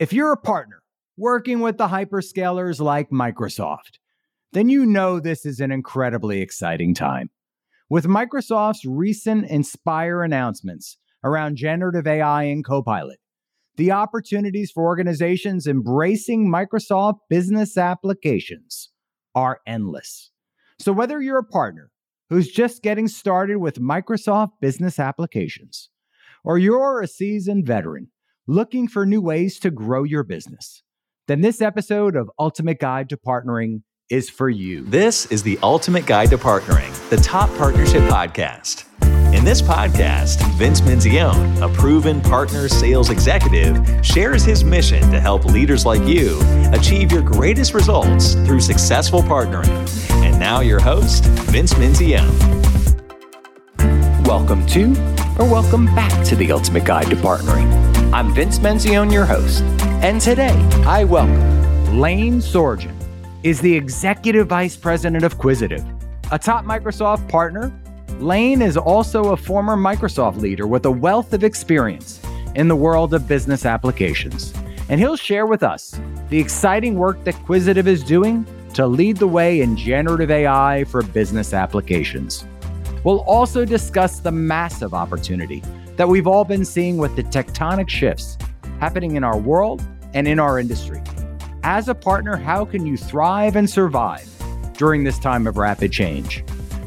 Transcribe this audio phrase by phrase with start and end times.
[0.00, 0.82] If you're a partner
[1.16, 3.98] working with the hyperscalers like Microsoft,
[4.52, 7.30] then you know this is an incredibly exciting time.
[7.88, 13.20] With Microsoft's recent Inspire announcements around generative AI and Copilot,
[13.76, 18.90] the opportunities for organizations embracing Microsoft business applications
[19.36, 20.32] are endless.
[20.80, 21.92] So, whether you're a partner
[22.30, 25.88] who's just getting started with Microsoft business applications,
[26.42, 28.08] or you're a seasoned veteran
[28.46, 30.82] looking for new ways to grow your business,
[31.28, 34.84] then this episode of Ultimate Guide to Partnering is for you.
[34.84, 38.84] This is the Ultimate Guide to Partnering, the top partnership podcast.
[39.34, 45.46] In this podcast, Vince Menzione, a proven partner sales executive, shares his mission to help
[45.46, 46.38] leaders like you
[46.72, 49.72] achieve your greatest results through successful partnering.
[50.22, 52.30] And now, your host, Vince Menzione.
[54.26, 54.90] Welcome to,
[55.38, 57.93] or welcome back to the Ultimate Guide to Partnering.
[58.14, 59.64] I'm Vince Menzione, your host,
[60.00, 60.54] and today
[60.86, 62.94] I welcome Lane Sorgen
[63.42, 65.84] is the Executive Vice President of Quisitive,
[66.30, 67.72] a top Microsoft partner
[68.20, 72.20] Lane is also a former Microsoft leader with a wealth of experience
[72.54, 74.54] in the world of business applications.
[74.88, 79.26] And he'll share with us the exciting work that Quisitive is doing to lead the
[79.26, 82.46] way in generative AI for business applications.
[83.04, 85.62] We'll also discuss the massive opportunity
[85.96, 88.38] that we've all been seeing with the tectonic shifts
[88.80, 91.02] happening in our world and in our industry.
[91.62, 94.26] As a partner, how can you thrive and survive
[94.78, 96.44] during this time of rapid change?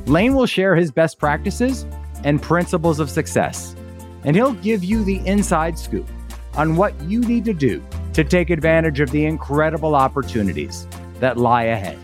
[0.07, 1.85] Lane will share his best practices
[2.23, 3.75] and principles of success,
[4.23, 6.07] and he'll give you the inside scoop
[6.55, 10.88] on what you need to do to take advantage of the incredible opportunities
[11.19, 11.99] that lie ahead.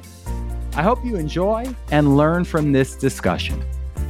[0.75, 3.63] I hope you enjoy and learn from this discussion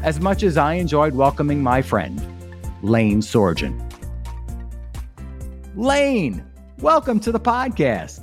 [0.03, 2.21] as much as I enjoyed welcoming my friend,
[2.81, 3.79] Lane Sorgen.
[5.75, 6.45] Lane,
[6.79, 8.21] welcome to the podcast.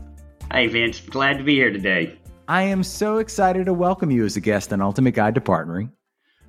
[0.53, 1.01] Hey, Vince.
[1.01, 2.19] Glad to be here today.
[2.49, 5.91] I am so excited to welcome you as a guest on Ultimate Guide to Partnering.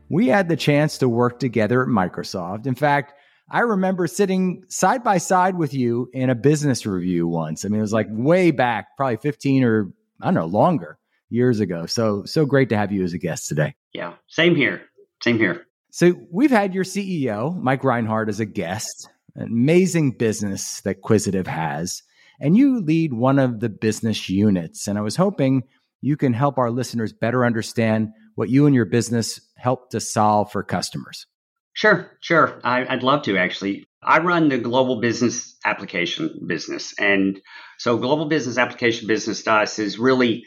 [0.10, 2.68] We had the chance to work together at Microsoft.
[2.68, 3.14] In fact,
[3.50, 7.64] I remember sitting side by side with you in a business review once.
[7.64, 10.98] I mean, it was like way back, probably 15 or I don't know, longer
[11.30, 11.86] years ago.
[11.86, 13.76] So, so great to have you as a guest today.
[13.94, 14.82] Yeah, same here.
[15.24, 15.66] Same here.
[15.92, 21.48] So, we've had your CEO, Mike Reinhart, as a guest, an amazing business that Quisitive
[21.48, 22.02] has.
[22.40, 24.88] And you lead one of the business units.
[24.88, 25.64] And I was hoping
[26.02, 30.52] you can help our listeners better understand what you and your business help to solve
[30.52, 31.28] for customers.
[31.74, 32.60] Sure, sure.
[32.64, 33.86] I, would love to actually.
[34.04, 36.94] I run the global business application business.
[36.98, 37.40] And
[37.78, 40.46] so, global business application business to us is really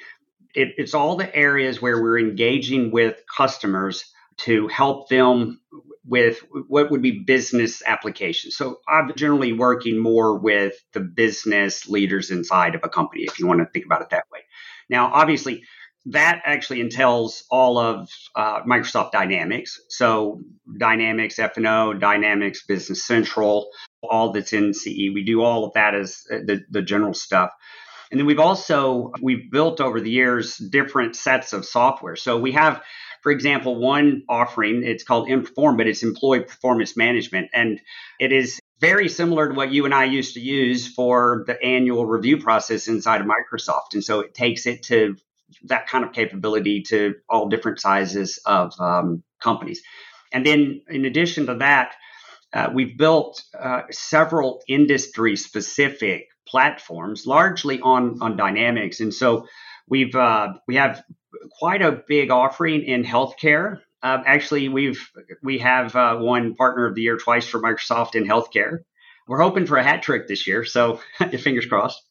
[0.55, 4.05] it, it's all the areas where we're engaging with customers
[4.39, 5.61] to help them
[6.07, 8.57] with what would be business applications.
[8.57, 13.47] So I'm generally working more with the business leaders inside of a company, if you
[13.47, 14.41] want to think about it that way.
[14.91, 15.65] Now, obviously,
[16.07, 19.81] that actually entails all of uh, Microsoft Dynamics.
[19.89, 20.43] So
[20.79, 23.71] Dynamics F&O, Dynamics Business Central,
[24.03, 25.11] all that's in CE.
[25.15, 27.51] We do all of that as uh, the, the general stuff.
[28.11, 32.17] And then we've also we've built over the years different sets of software.
[32.17, 32.83] So we have,
[33.25, 34.85] for example, one offering.
[34.85, 37.81] It's called Inform, but it's Employee Performance Management, and
[38.21, 42.05] it is very similar to what you and I used to use for the annual
[42.05, 43.95] review process inside of Microsoft.
[43.95, 45.17] And so it takes it to
[45.65, 49.81] that kind of capability to all different sizes of um, companies.
[50.31, 51.95] And then in addition to that,
[52.53, 59.01] uh, we've built uh, several industry specific platforms, largely on, on Dynamics.
[59.01, 59.47] And so
[59.89, 61.03] we've uh, we have
[61.51, 65.11] quite a big offering in healthcare uh, actually, we've
[65.43, 68.81] we have uh, won Partner of the Year twice for Microsoft in healthcare.
[69.27, 71.01] We're hoping for a hat trick this year, so
[71.39, 72.03] fingers crossed.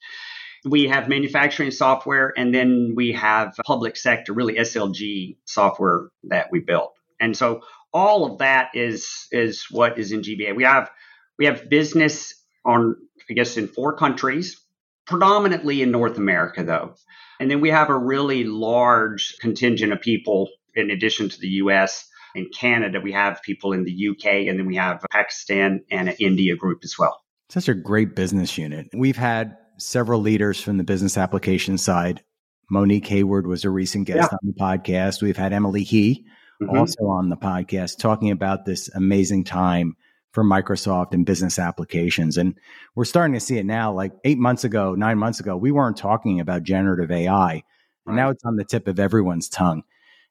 [0.66, 6.62] We have manufacturing software, and then we have public sector, really SLG software that we
[6.62, 6.96] built.
[7.22, 7.62] And so
[7.94, 10.56] all of that is is what is in GBA.
[10.56, 10.90] We have
[11.38, 12.34] we have business
[12.66, 12.96] on
[13.30, 14.60] I guess in four countries,
[15.06, 16.96] predominantly in North America though.
[17.40, 22.08] And then we have a really large contingent of people in addition to the US
[22.36, 26.16] and Canada, we have people in the UK and then we have Pakistan and an
[26.20, 27.22] India group as well.
[27.50, 28.88] Such a great business unit.
[28.94, 32.24] We've had several leaders from the business application side.
[32.72, 34.38] Monique Hayward was a recent guest yeah.
[34.38, 35.22] on the podcast.
[35.22, 36.26] We've had Emily He
[36.62, 36.78] mm-hmm.
[36.78, 39.96] also on the podcast talking about this amazing time
[40.34, 42.38] for Microsoft and business applications.
[42.38, 42.58] And
[42.96, 43.94] we're starting to see it now.
[43.94, 47.54] Like eight months ago, nine months ago, we weren't talking about generative AI.
[47.54, 47.62] And
[48.08, 48.16] right.
[48.16, 49.84] now it's on the tip of everyone's tongue.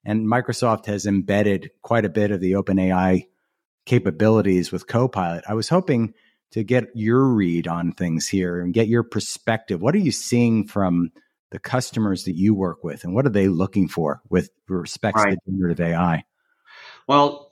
[0.05, 3.29] And Microsoft has embedded quite a bit of the OpenAI
[3.87, 5.45] capabilities with Copilot.
[5.49, 6.15] I was hoping
[6.51, 9.81] to get your read on things here and get your perspective.
[9.81, 11.13] What are you seeing from
[11.53, 15.33] the customers that you work with, and what are they looking for with respect right.
[15.33, 16.25] to generative AI?
[17.07, 17.52] Well,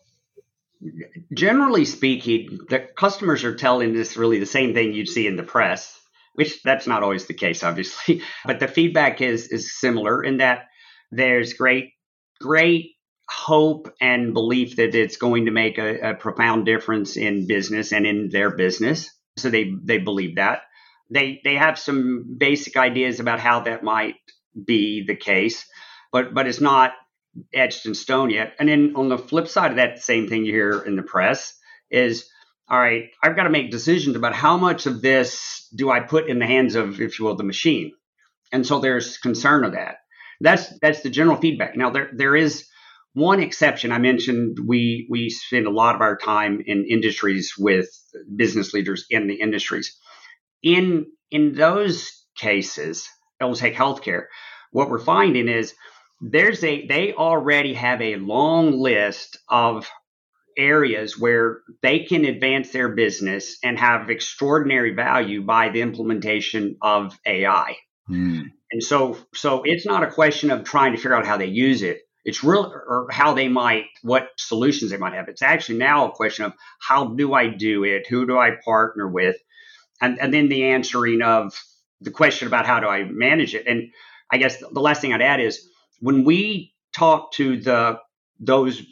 [1.32, 5.43] generally speaking, the customers are telling us really the same thing you'd see in the
[5.43, 5.99] press,
[6.35, 8.23] which that's not always the case, obviously.
[8.44, 10.69] But the feedback is is similar in that
[11.11, 11.93] there's great,
[12.41, 12.93] great
[13.29, 18.06] hope and belief that it's going to make a, a profound difference in business and
[18.06, 19.11] in their business.
[19.37, 20.62] So they they believe that.
[21.11, 24.17] They they have some basic ideas about how that might
[24.65, 25.67] be the case,
[26.12, 26.93] but but it's not
[27.55, 28.55] etched in stone yet.
[28.59, 31.55] And then on the flip side of that same thing you hear in the press
[31.91, 32.29] is
[32.69, 36.29] all right, I've got to make decisions about how much of this do I put
[36.29, 37.93] in the hands of, if you will, the machine.
[38.53, 39.97] And so there's concern of that.
[40.41, 41.77] That's that's the general feedback.
[41.77, 42.67] Now there there is
[43.12, 43.93] one exception.
[43.93, 47.88] I mentioned we we spend a lot of our time in industries with
[48.35, 49.97] business leaders in the industries.
[50.62, 53.09] In in those cases,
[53.41, 54.25] I'll take healthcare.
[54.71, 55.75] What we're finding is
[56.20, 59.88] there's a they already have a long list of
[60.56, 67.19] areas where they can advance their business and have extraordinary value by the implementation of
[67.25, 67.76] AI.
[68.08, 68.50] Mm.
[68.70, 71.82] And so so it's not a question of trying to figure out how they use
[71.82, 72.00] it.
[72.25, 75.28] It's real or how they might what solutions they might have.
[75.28, 78.06] It's actually now a question of how do I do it?
[78.08, 79.37] Who do I partner with?
[80.02, 81.58] And and then the answering of
[82.02, 83.67] the question about how do I manage it.
[83.67, 83.90] And
[84.31, 85.67] I guess the last thing I'd add is
[86.00, 87.99] when we talk to the
[88.41, 88.82] those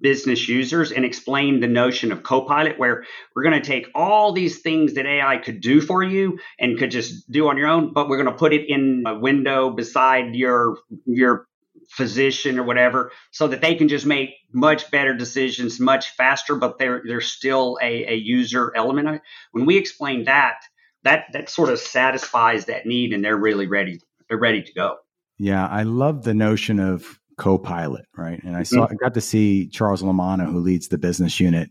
[0.00, 3.04] business users and explain the notion of copilot where
[3.34, 6.92] we're going to take all these things that AI could do for you and could
[6.92, 10.34] just do on your own but we're going to put it in a window beside
[10.36, 11.46] your your
[11.88, 16.78] physician or whatever so that they can just make much better decisions much faster but
[16.78, 19.08] there there's still a, a user element.
[19.08, 20.60] Of it when we explain that
[21.02, 24.98] that that sort of satisfies that need and they're really ready they're ready to go
[25.38, 28.42] yeah, I love the notion of co-pilot, right?
[28.42, 28.92] And I saw mm-hmm.
[28.92, 31.70] I got to see Charles Lamanna, who leads the business unit,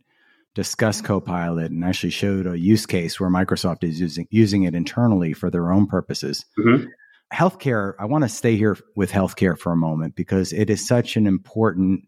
[0.56, 5.33] discuss co-pilot and actually showed a use case where Microsoft is using using it internally
[5.33, 6.45] for their own purposes.
[6.60, 6.88] Mm-hmm.
[7.33, 11.18] Healthcare, I want to stay here with healthcare for a moment because it is such
[11.18, 12.04] an important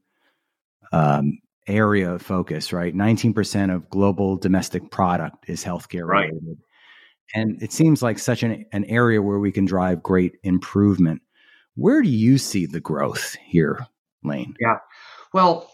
[0.92, 2.94] um, area of focus, right?
[2.94, 6.28] 19% of global domestic product is healthcare right.
[6.28, 6.58] related.
[7.34, 11.22] And it seems like such an, an area where we can drive great improvement.
[11.76, 13.88] Where do you see the growth here,
[14.24, 14.56] Lane?
[14.60, 14.78] Yeah.
[15.34, 15.70] Well,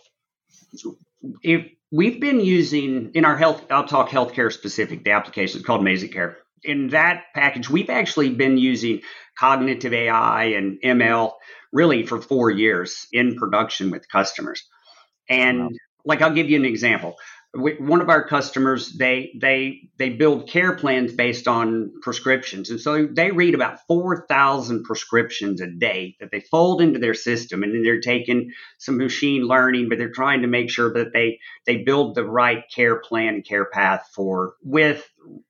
[1.43, 5.81] if we've been using in our health, I'll talk healthcare specific, the application is called
[5.81, 6.35] MazikCare.
[6.63, 9.01] In that package, we've actually been using
[9.37, 11.33] cognitive AI and ML
[11.71, 14.63] really for four years in production with customers.
[15.29, 15.69] And wow.
[16.05, 17.15] like, I'll give you an example
[17.53, 22.69] we, one of our customers they they they build care plans based on prescriptions.
[22.69, 27.63] And so they read about 4000 prescriptions a day that they fold into their system.
[27.63, 31.39] And then they're taking some machine learning but they're trying to make sure that they
[31.65, 35.05] they build the right care plan and care path for with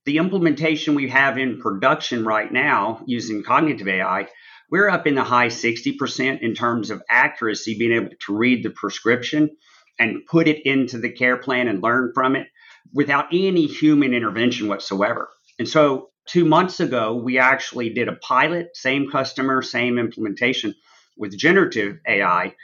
[0.05, 4.27] the implementation we have in production right now using cognitive ai
[4.69, 8.69] we're up in the high 60% in terms of accuracy being able to read the
[8.69, 9.49] prescription
[10.01, 12.47] and put it into the care plan and learn from it
[12.91, 15.29] without any human intervention whatsoever.
[15.59, 20.73] And so, two months ago, we actually did a pilot, same customer, same implementation
[21.17, 22.55] with generative AI,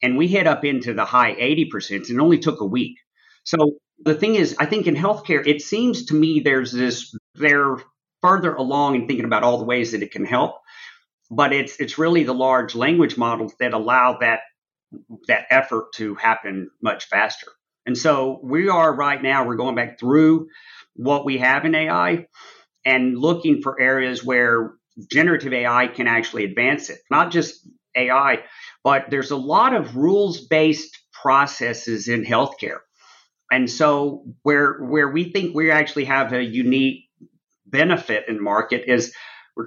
[0.00, 2.98] and we hit up into the high 80%, and only took a week.
[3.42, 3.56] So,
[4.04, 7.78] the thing is, I think in healthcare, it seems to me there's this, they're
[8.22, 10.54] further along in thinking about all the ways that it can help.
[11.32, 14.40] But it's it's really the large language models that allow that
[15.28, 17.48] that effort to happen much faster.
[17.86, 20.48] And so we are right now, we're going back through
[20.94, 22.26] what we have in AI
[22.84, 24.74] and looking for areas where
[25.10, 26.98] generative AI can actually advance it.
[27.10, 28.42] Not just AI,
[28.82, 32.78] but there's a lot of rules based processes in healthcare.
[33.50, 37.04] And so where where we think we actually have a unique
[37.66, 39.14] benefit in market is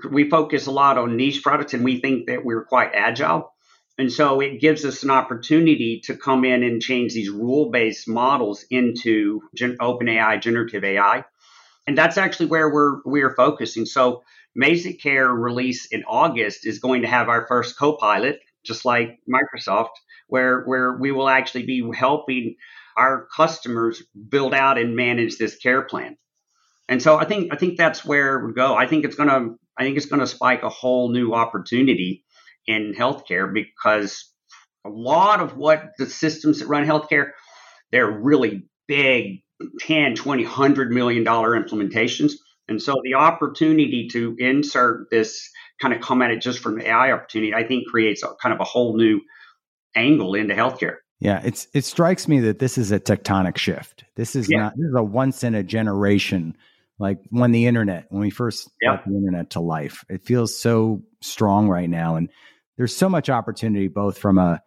[0.10, 3.54] we focus a lot on niche products and we think that we're quite agile.
[4.00, 8.08] And so it gives us an opportunity to come in and change these rule based
[8.08, 11.26] models into gen- OpenAI, generative AI.
[11.86, 13.86] And that's actually where we're, we're focusing.
[13.86, 14.24] So
[14.60, 19.90] MazikCare release in August is going to have our first co-pilot, just like Microsoft,
[20.28, 22.56] where, where we will actually be helping
[22.98, 26.18] our customers build out and manage this care plan.
[26.90, 28.76] And so I think I think that's where we go.
[28.76, 32.24] I think it's gonna I think it's gonna spike a whole new opportunity
[32.70, 34.32] in healthcare because
[34.86, 37.32] a lot of what the systems that run healthcare,
[37.92, 39.42] they're really big,
[39.80, 42.34] 10, 20, 100 million dollar implementations.
[42.68, 45.50] And so the opportunity to insert this
[45.82, 48.54] kind of come at it just from the AI opportunity, I think creates a, kind
[48.54, 49.22] of a whole new
[49.96, 50.98] angle into healthcare.
[51.20, 54.06] Yeah, it's it strikes me that this is a tectonic shift.
[54.16, 54.60] This is yeah.
[54.60, 56.56] not this is a once in a generation
[57.00, 58.92] like when the internet when we first yeah.
[58.92, 60.06] brought the internet to life.
[60.08, 62.30] It feels so strong right now and
[62.80, 64.64] there's so much opportunity both from a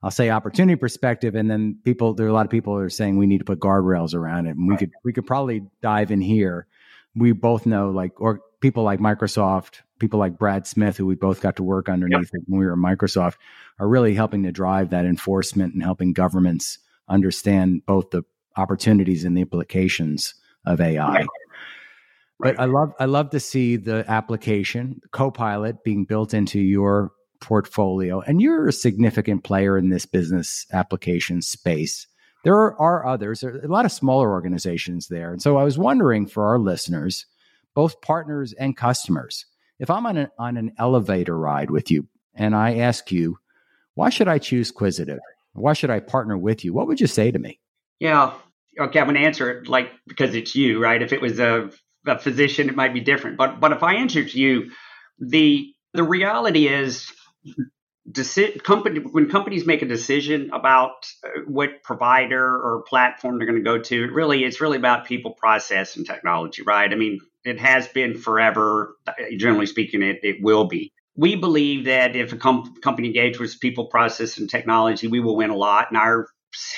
[0.00, 2.88] I'll say opportunity perspective, and then people there are a lot of people who are
[2.88, 4.50] saying we need to put guardrails around it.
[4.50, 4.78] And we right.
[4.78, 6.68] could we could probably dive in here.
[7.16, 11.40] We both know like or people like Microsoft, people like Brad Smith, who we both
[11.40, 12.42] got to work underneath yep.
[12.46, 13.34] when we were at Microsoft,
[13.80, 18.22] are really helping to drive that enforcement and helping governments understand both the
[18.56, 20.34] opportunities and the implications
[20.64, 21.08] of AI.
[21.08, 21.26] Right.
[22.38, 22.60] But right.
[22.60, 27.10] I love I love to see the application, Copilot, being built into your
[27.40, 32.06] portfolio, and you're a significant player in this business application space.
[32.44, 35.32] There are, are others, there are a lot of smaller organizations there.
[35.32, 37.26] And so I was wondering for our listeners,
[37.74, 39.46] both partners and customers,
[39.78, 43.38] if I'm on, a, on an elevator ride with you and I ask you,
[43.94, 45.20] why should I choose Quisitive?
[45.52, 46.72] Why should I partner with you?
[46.72, 47.58] What would you say to me?
[47.98, 48.32] Yeah.
[48.78, 51.02] Okay, I'm going to answer it like because it's you, right?
[51.02, 51.70] If it was a,
[52.06, 53.36] a physician, it might be different.
[53.36, 54.70] But but if I answer to you,
[55.18, 57.12] the the reality is
[58.10, 63.62] Deci- company when companies make a decision about uh, what provider or platform they're going
[63.62, 66.90] to go to, it really it's really about people, process, and technology, right?
[66.90, 68.94] I mean, it has been forever.
[69.06, 70.92] Uh, generally speaking, it, it will be.
[71.16, 75.36] We believe that if a com- company engages with people, process, and technology, we will
[75.36, 76.28] win a lot, and our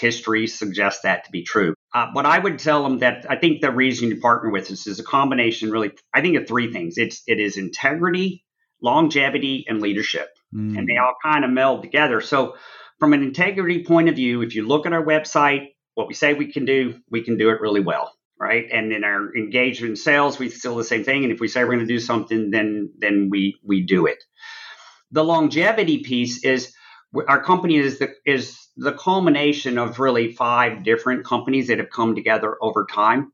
[0.01, 1.75] history suggests that to be true.
[1.95, 4.89] Uh, but I would tell them that I think the reason you partner with us
[4.89, 5.93] is a combination, really.
[6.13, 6.99] I think of three things.
[6.99, 8.45] It's it is integrity,
[8.83, 10.77] longevity, and leadership mm.
[10.77, 12.21] and they all kind of meld together.
[12.21, 12.57] So,
[12.99, 16.35] from an integrity point of view, if you look at our website, what we say
[16.35, 18.67] we can do, we can do it really well, right?
[18.71, 21.25] And in our engagement sales, we still the same thing.
[21.25, 24.23] And if we say we're going to do something, then then we we do it.
[25.11, 26.73] The longevity piece is
[27.27, 32.15] our company is the is the culmination of really five different companies that have come
[32.15, 33.33] together over time.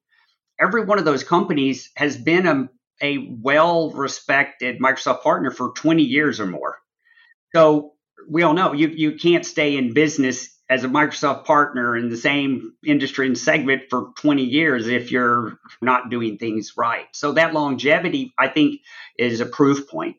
[0.58, 2.68] Every one of those companies has been a,
[3.02, 6.78] a well respected Microsoft partner for 20 years or more.
[7.56, 7.94] So
[8.28, 12.16] we all know you you can't stay in business as a Microsoft partner in the
[12.18, 17.06] same industry and segment for 20 years if you're not doing things right.
[17.12, 18.82] So that longevity, I think,
[19.18, 20.16] is a proof point.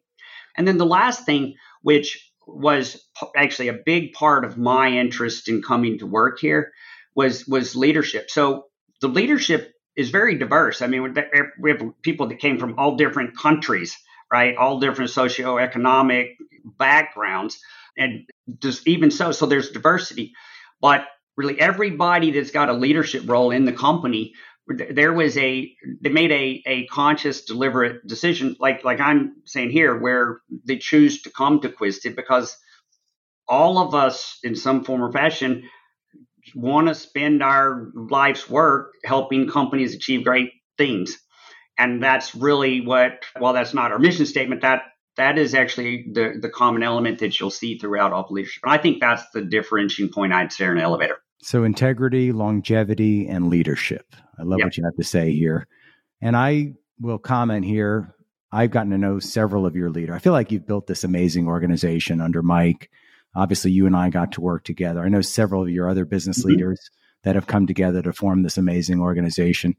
[0.58, 5.62] And then the last thing, which was actually a big part of my interest in
[5.62, 6.72] coming to work here,
[7.14, 8.32] was was leadership.
[8.32, 8.66] So
[9.00, 10.82] the leadership is very diverse.
[10.82, 11.14] I mean,
[11.62, 13.96] we have people that came from all different countries
[14.32, 14.56] right?
[14.56, 16.36] All different socioeconomic
[16.78, 17.60] backgrounds.
[17.98, 18.30] And
[18.60, 20.34] just even so, so there's diversity.
[20.82, 21.06] But
[21.36, 24.34] really everybody that's got a leadership role in the company,
[24.68, 29.98] there was a they made a, a conscious, deliberate decision, like like I'm saying here,
[29.98, 32.56] where they choose to come to Quisitive because
[33.48, 35.70] all of us in some form or fashion
[36.56, 41.18] want to spend our life's work helping companies achieve great things.
[41.78, 44.84] And that's really what, while that's not our mission statement, that
[45.16, 48.64] that is actually the, the common element that you'll see throughout all leadership.
[48.64, 51.18] And I think that's the differentiating point I'd say in an elevator.
[51.42, 54.16] So integrity, longevity, and leadership.
[54.40, 54.68] I love yep.
[54.68, 55.68] what you have to say here.
[56.22, 58.16] And I will comment here.
[58.52, 60.16] I've gotten to know several of your leaders.
[60.16, 62.90] I feel like you've built this amazing organization under Mike.
[63.36, 65.02] Obviously, you and I got to work together.
[65.02, 66.50] I know several of your other business mm-hmm.
[66.50, 66.90] leaders
[67.24, 69.76] that have come together to form this amazing organization.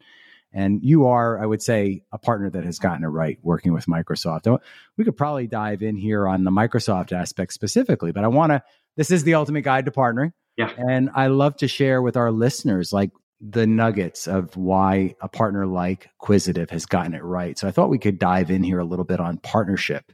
[0.53, 3.87] And you are, I would say, a partner that has gotten it right working with
[3.87, 4.59] Microsoft.
[4.97, 8.63] We could probably dive in here on the Microsoft aspect specifically, but I want to,
[8.97, 10.33] this is the ultimate guide to partnering.
[10.57, 10.73] Yeah.
[10.77, 15.67] And I love to share with our listeners like the nuggets of why a partner
[15.67, 17.57] like Quisitive has gotten it right.
[17.57, 20.11] So I thought we could dive in here a little bit on partnership.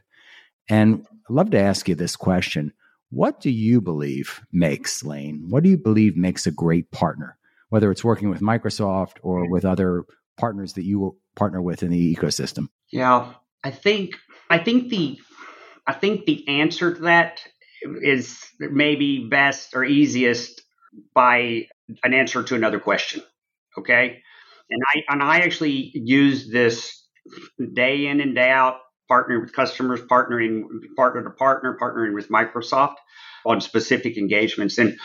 [0.69, 2.73] And I'd love to ask you this question.
[3.09, 5.45] What do you believe makes Lane?
[5.49, 7.37] What do you believe makes a great partner?
[7.69, 10.03] Whether it's working with Microsoft or with other
[10.37, 12.69] partners that you partner with in the ecosystem?
[12.91, 14.15] Yeah, I think
[14.49, 15.19] I think the
[15.87, 17.41] I think the answer to that
[18.01, 20.61] is maybe best or easiest
[21.13, 21.67] by
[22.03, 23.21] an answer to another question.
[23.77, 24.21] Okay,
[24.69, 27.03] and I and I actually use this
[27.73, 28.77] day in and day out,
[29.11, 30.63] partnering with customers, partnering
[30.95, 32.95] partner to partner, partnering with Microsoft
[33.45, 34.77] on specific engagements.
[34.77, 34.97] And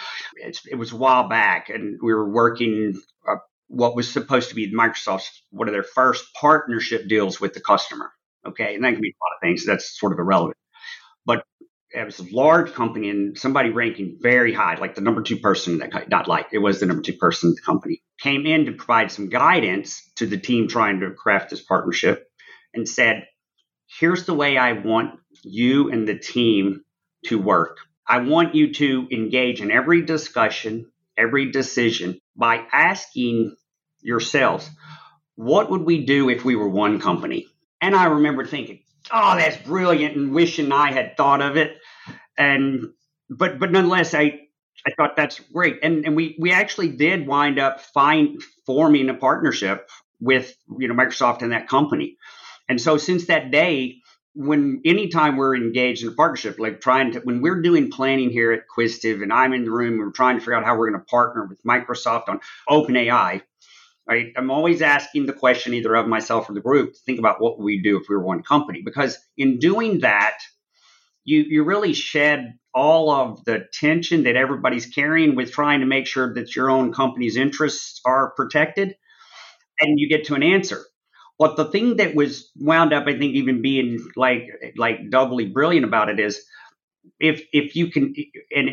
[0.67, 3.37] it was a while back, and we were working uh,
[3.71, 8.11] what was supposed to be Microsoft's one of their first partnership deals with the customer.
[8.47, 9.65] Okay, and that can be a lot of things.
[9.65, 10.57] That's sort of irrelevant.
[11.25, 11.45] But
[11.93, 15.79] it was a large company and somebody ranking very high, like the number two person
[15.79, 18.73] that not like it was the number two person in the company, came in to
[18.73, 22.29] provide some guidance to the team trying to craft this partnership
[22.75, 23.25] and said,
[23.99, 26.83] here's the way I want you and the team
[27.27, 27.79] to work.
[28.07, 33.55] I want you to engage in every discussion, every decision by asking
[34.01, 34.69] yourselves,
[35.37, 37.47] what would we do if we were one company?
[37.81, 38.81] And I remember thinking,
[39.13, 41.77] oh, that's brilliant and wishing I had thought of it.
[42.37, 42.93] And
[43.29, 44.41] but but nonetheless, I
[44.87, 45.81] I thought that's great.
[45.83, 50.95] And and we we actually did wind up find forming a partnership with you know
[50.95, 52.17] Microsoft and that company.
[52.69, 54.00] And so since that day,
[54.35, 58.53] when anytime we're engaged in a partnership, like trying to when we're doing planning here
[58.53, 61.01] at Quisitive and I'm in the room, we're trying to figure out how we're going
[61.01, 63.43] to partner with Microsoft on OpenAI.
[64.09, 67.41] Right, I'm always asking the question either of myself or the group to think about
[67.41, 70.39] what we do if we were one company, because in doing that,
[71.25, 76.07] you you really shed all of the tension that everybody's carrying with trying to make
[76.07, 78.97] sure that your own company's interests are protected,
[79.81, 80.81] and you get to an answer.
[81.41, 84.43] But the thing that was wound up, I think, even being like
[84.77, 86.45] like doubly brilliant about it is
[87.19, 88.15] if if you can
[88.55, 88.73] and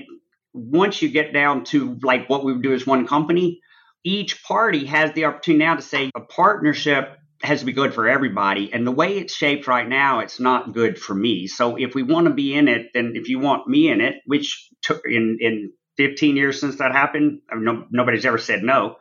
[0.53, 3.62] once you get down to like what we would do as one company,
[4.03, 8.05] each party has the opportunity now to say a partnership has to be good for
[8.05, 8.74] everybody.
[8.74, 11.47] And the way it's shaped right now, it's not good for me.
[11.47, 14.15] So if we want to be in it, then if you want me in it,
[14.25, 18.97] which took in in 15 years since that happened, no, nobody's ever said no.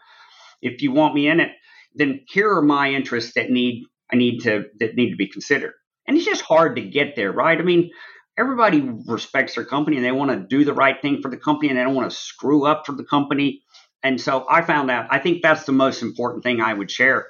[0.62, 1.50] If you want me in it,
[1.96, 5.72] then here are my interests that need I need to that need to be considered.
[6.06, 7.58] And it's just hard to get there, right?
[7.58, 7.90] I mean,
[8.38, 11.68] everybody respects their company and they want to do the right thing for the company
[11.68, 13.62] and they don't want to screw up for the company.
[14.02, 17.26] And so I found out I think that's the most important thing I would share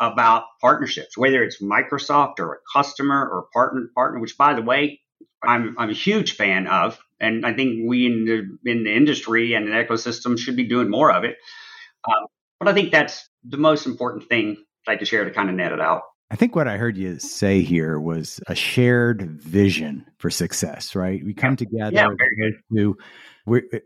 [0.00, 5.00] about partnerships, whether it's Microsoft or a customer or partner partner, which by the way,
[5.42, 9.54] I'm I'm a huge fan of, and I think we in the in the industry
[9.54, 11.36] and the ecosystem should be doing more of it.
[12.04, 12.26] Um,
[12.60, 15.56] but I think that's the most important thing I'd like to share to kind of
[15.56, 16.02] net it out.
[16.30, 21.20] I think what I heard you say here was a shared vision for success, right?
[21.24, 22.08] We come together yeah,
[22.72, 22.96] to
[23.46, 23.78] we're, uh,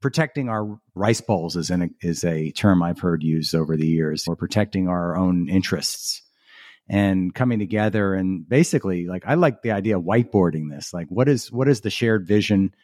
[0.00, 4.24] protecting our rice bowls is an, is a term I've heard used over the years.
[4.26, 6.22] We're protecting our own interests
[6.88, 10.92] and coming together and basically like I like the idea of whiteboarding this.
[10.92, 12.74] Like what is what is the shared vision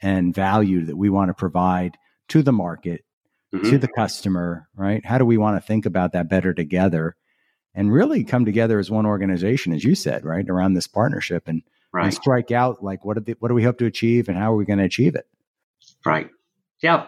[0.00, 3.04] and value that we want to provide to the market
[3.54, 3.70] mm-hmm.
[3.70, 5.04] to the customer, right?
[5.04, 7.16] How do we want to think about that better together
[7.74, 11.62] and really come together as one organization, as you said, right, around this partnership and,
[11.92, 12.04] right.
[12.04, 14.56] and strike out like what, the, what do we hope to achieve and how are
[14.56, 15.26] we going to achieve it?
[16.04, 16.30] Right.
[16.82, 17.06] Yeah.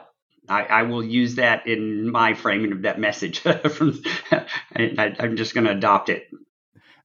[0.49, 3.39] I, I, will use that in my framing of that message.
[3.71, 4.03] From,
[4.75, 6.29] I, am just going to adopt it.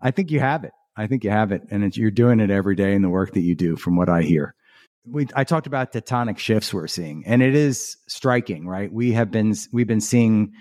[0.01, 0.71] I think you have it.
[0.95, 3.41] I think you have it, and you're doing it every day in the work that
[3.41, 4.55] you do, from what I hear
[5.09, 8.91] we I talked about tectonic shifts we're seeing, and it is striking, right?
[8.91, 10.53] We have been we've been seeing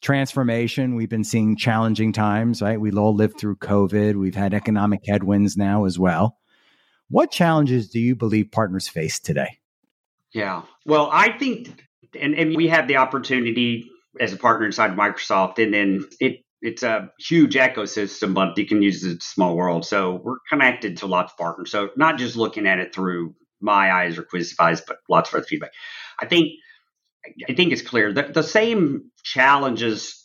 [0.00, 0.94] transformation.
[0.96, 2.80] We've been seeing challenging times, right?
[2.80, 4.16] We all lived through COVID.
[4.16, 6.36] We've had economic headwinds now as well.
[7.08, 9.58] What challenges do you believe partners face today?
[10.32, 10.62] Yeah.
[10.86, 11.86] Well, I think,
[12.18, 16.84] and, and we have the opportunity as a partner inside Microsoft, and then it it's
[16.84, 19.84] a huge ecosystem, but you can use it a small world.
[19.84, 21.72] So we're connected to lots of partners.
[21.72, 25.36] So not just looking at it through my eyes or quiz eyes, but lots of
[25.36, 25.72] other feedback.
[26.20, 26.48] I think
[27.48, 30.22] I think it's clear that the same challenges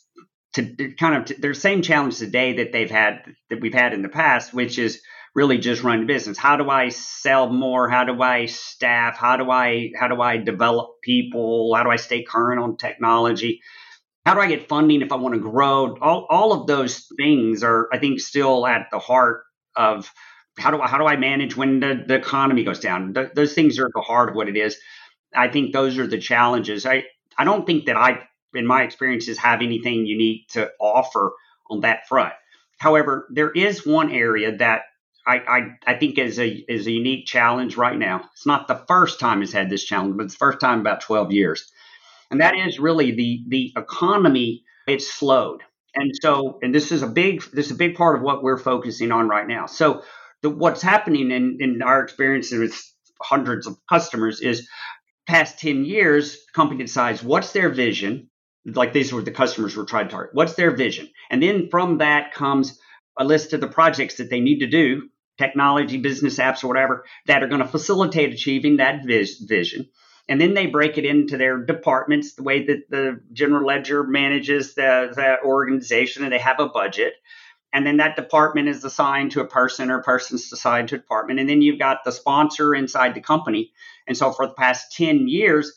[0.53, 4.09] to kind of there's same challenge today that they've had that we've had in the
[4.09, 5.01] past, which is
[5.35, 6.37] really just run the business.
[6.37, 7.87] How do I sell more?
[7.89, 9.17] How do I staff?
[9.17, 11.75] How do I how do I develop people?
[11.75, 13.61] How do I stay current on technology?
[14.25, 15.95] How do I get funding if I want to grow?
[16.01, 19.43] All all of those things are I think still at the heart
[19.75, 20.11] of
[20.57, 23.13] how do I, how do I manage when the, the economy goes down?
[23.13, 24.77] Th- those things are at the heart of what it is.
[25.35, 26.85] I think those are the challenges.
[26.85, 27.03] I,
[27.37, 31.33] I don't think that I, in my experiences, have anything unique to offer
[31.69, 32.33] on that front.
[32.77, 34.83] However, there is one area that
[35.25, 38.29] I, I, I think is a is a unique challenge right now.
[38.33, 41.01] It's not the first time it's had this challenge, but it's the first time about
[41.01, 41.69] 12 years.
[42.31, 45.61] And that is really the the economy, it's slowed.
[45.95, 48.57] And so, and this is a big this is a big part of what we're
[48.57, 49.65] focusing on right now.
[49.65, 50.03] So
[50.41, 52.79] the, what's happening in, in our experience with
[53.21, 54.67] hundreds of customers is
[55.27, 58.29] past 10 years, company decides what's their vision.
[58.65, 60.35] Like these were the customers we're trying to target.
[60.35, 61.09] What's their vision?
[61.29, 62.79] And then from that comes
[63.17, 67.05] a list of the projects that they need to do, technology, business apps, or whatever,
[67.25, 69.87] that are going to facilitate achieving that vis- vision.
[70.29, 74.75] And then they break it into their departments, the way that the general ledger manages
[74.75, 77.13] the, the organization, and they have a budget.
[77.73, 81.39] And then that department is assigned to a person or person's assigned to a department.
[81.39, 83.71] And then you've got the sponsor inside the company.
[84.07, 85.73] And so for the past 10 years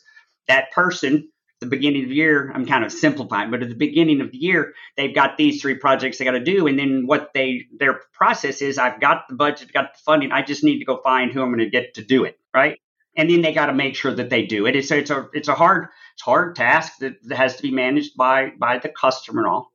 [0.47, 4.19] that person the beginning of the year i'm kind of simplifying but at the beginning
[4.19, 6.65] of the year they've got these three projects they got to do.
[6.65, 10.31] And then what they their process is i've got the budget got the funding.
[10.31, 12.79] I just need to go find who i'm going to get to do it right?
[13.17, 14.75] And then they got to make sure that they do it.
[14.75, 18.15] It's, it's a it's a hard it's hard task that, that has to be managed
[18.15, 19.70] by by the customer and all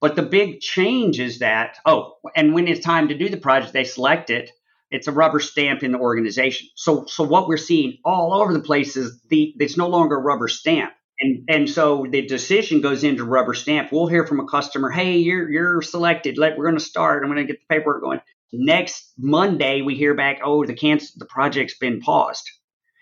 [0.00, 3.72] but the big change is that, oh, and when it's time to do the project,
[3.72, 4.50] they select it.
[4.90, 6.68] It's a rubber stamp in the organization.
[6.74, 10.20] So, so what we're seeing all over the place is the it's no longer a
[10.20, 10.92] rubber stamp.
[11.20, 13.92] And, and so the decision goes into rubber stamp.
[13.92, 16.38] We'll hear from a customer, hey, you're you're selected.
[16.38, 17.22] Let we're going to start.
[17.22, 18.20] I'm going to get the paperwork going.
[18.52, 22.50] Next Monday, we hear back, oh, the cancel the project's been paused.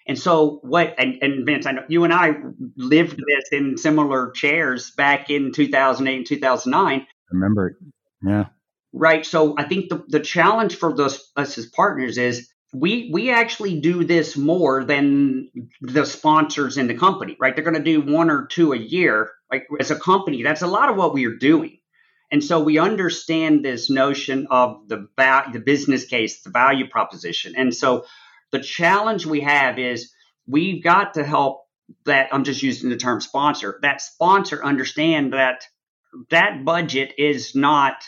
[0.09, 2.33] And so what and, and Vince, I know you and I
[2.77, 7.01] lived this in similar chairs back in 2008 and 2009.
[7.01, 7.79] I Remember,
[8.27, 8.47] yeah.
[8.94, 9.27] Right.
[9.27, 13.81] So I think the, the challenge for those, us as partners is we we actually
[13.81, 15.51] do this more than
[15.83, 17.55] the sponsors in the company, right?
[17.55, 19.31] They're going to do one or two a year.
[19.51, 21.79] Like as a company, that's a lot of what we are doing.
[22.31, 27.55] And so we understand this notion of the va- the business case, the value proposition.
[27.57, 28.05] And so
[28.52, 30.12] the challenge we have is
[30.46, 31.62] we've got to help
[32.04, 35.64] that I'm just using the term sponsor, that sponsor understand that
[36.30, 38.02] that budget is not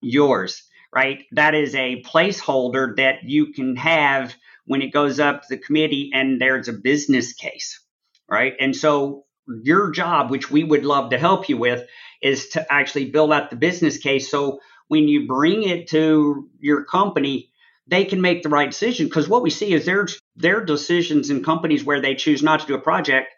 [0.00, 0.62] yours,
[0.94, 1.24] right?
[1.32, 4.34] That is a placeholder that you can have
[4.66, 7.80] when it goes up to the committee and there's a business case,
[8.28, 8.54] right?
[8.58, 11.86] And so your job, which we would love to help you with,
[12.22, 14.30] is to actually build out the business case.
[14.30, 17.50] So when you bring it to your company,
[17.86, 19.06] they can make the right decision.
[19.06, 22.66] Because what we see is there's their decisions in companies where they choose not to
[22.66, 23.34] do a project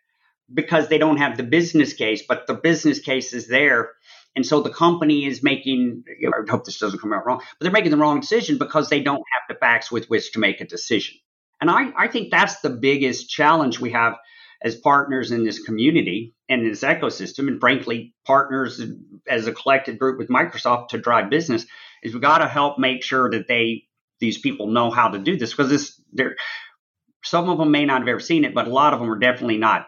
[0.52, 3.92] because they don't have the business case, but the business case is there.
[4.36, 7.38] And so the company is making, you know, I hope this doesn't come out wrong,
[7.38, 10.38] but they're making the wrong decision because they don't have the facts with which to
[10.38, 11.16] make a decision.
[11.60, 14.16] And I, I think that's the biggest challenge we have
[14.62, 18.80] as partners in this community and this ecosystem, and frankly, partners
[19.28, 21.66] as a collective group with Microsoft to drive business,
[22.02, 23.84] is we got to help make sure that they
[24.20, 26.36] these people know how to do this because this they're
[27.26, 29.18] some of them may not have ever seen it, but a lot of them are
[29.18, 29.86] definitely not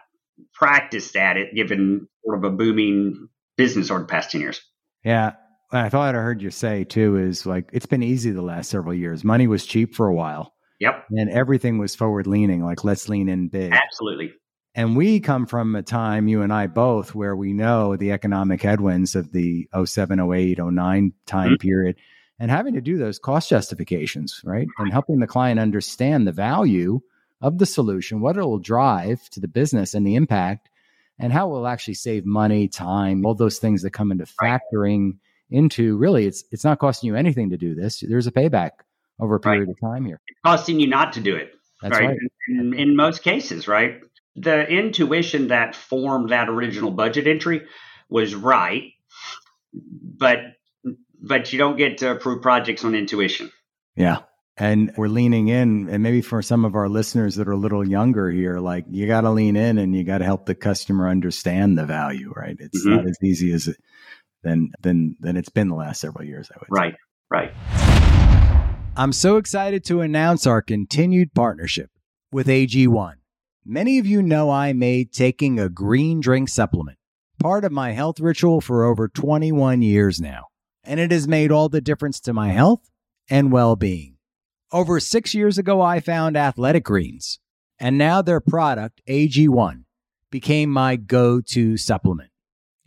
[0.53, 4.61] practiced at it, given sort of a booming business over the past 10 years.
[5.03, 5.33] Yeah.
[5.71, 8.93] I thought I heard you say too is like it's been easy the last several
[8.93, 9.23] years.
[9.23, 10.53] Money was cheap for a while.
[10.79, 11.05] Yep.
[11.11, 13.71] And everything was forward leaning, like let's lean in big.
[13.71, 14.31] Absolutely.
[14.75, 18.61] And we come from a time, you and I both, where we know the economic
[18.61, 21.55] headwinds of the 07, 08, 09 time mm-hmm.
[21.55, 21.97] period
[22.39, 24.67] and having to do those cost justifications, right?
[24.77, 27.01] And helping the client understand the value
[27.41, 30.69] of the solution, what it will drive to the business and the impact,
[31.19, 35.17] and how it will actually save money, time, all those things that come into factoring
[35.51, 38.03] into really it's it's not costing you anything to do this.
[38.07, 38.71] There's a payback
[39.19, 39.69] over a period right.
[39.69, 40.21] of time here.
[40.27, 41.53] It's costing you not to do it.
[41.81, 42.09] That's right.
[42.09, 42.17] right.
[42.47, 43.99] In, in most cases, right?
[44.35, 47.63] The intuition that formed that original budget entry
[48.09, 48.93] was right,
[49.73, 50.39] but
[51.21, 53.51] but you don't get to approve projects on intuition.
[53.95, 54.19] Yeah.
[54.57, 57.87] And we're leaning in, and maybe for some of our listeners that are a little
[57.87, 61.07] younger here, like you got to lean in and you got to help the customer
[61.07, 62.57] understand the value, right?
[62.59, 62.97] It's mm-hmm.
[62.97, 63.77] not as easy as it
[64.43, 66.49] than than than it's been the last several years.
[66.53, 66.99] I would right, say.
[67.31, 67.53] right.
[68.97, 71.89] I'm so excited to announce our continued partnership
[72.31, 73.13] with AG1.
[73.65, 76.97] Many of you know I made taking a green drink supplement
[77.39, 80.48] part of my health ritual for over 21 years now
[80.83, 82.89] and it has made all the difference to my health
[83.29, 84.17] and well being.
[84.71, 87.39] Over six years ago, I found Athletic Greens,
[87.79, 89.83] and now their product, AG1,
[90.31, 92.29] became my go to supplement.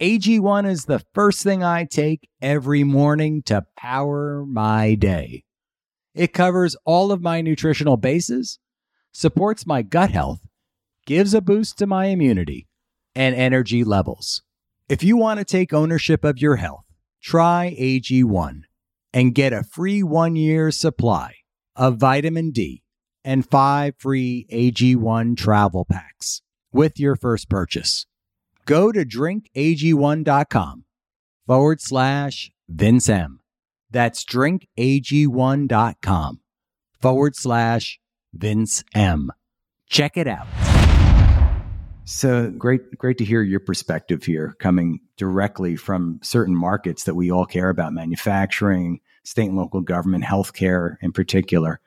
[0.00, 5.44] AG1 is the first thing I take every morning to power my day.
[6.14, 8.58] It covers all of my nutritional bases,
[9.12, 10.40] supports my gut health,
[11.06, 12.66] gives a boost to my immunity
[13.14, 14.42] and energy levels.
[14.88, 16.84] If you want to take ownership of your health,
[17.22, 18.62] try AG1
[19.12, 21.34] and get a free one year supply
[21.76, 22.82] of vitamin D
[23.24, 28.06] and five free AG1 travel packs with your first purchase.
[28.66, 30.84] Go to drinkag1.com
[31.46, 33.40] forward slash Vince M.
[33.90, 36.40] That's drinkag1.com
[37.00, 38.00] forward slash
[38.32, 39.32] Vince M.
[39.88, 40.46] Check it out.
[42.14, 47.32] So great, great to hear your perspective here coming directly from certain markets that we
[47.32, 51.80] all care about manufacturing, state and local government, healthcare in particular.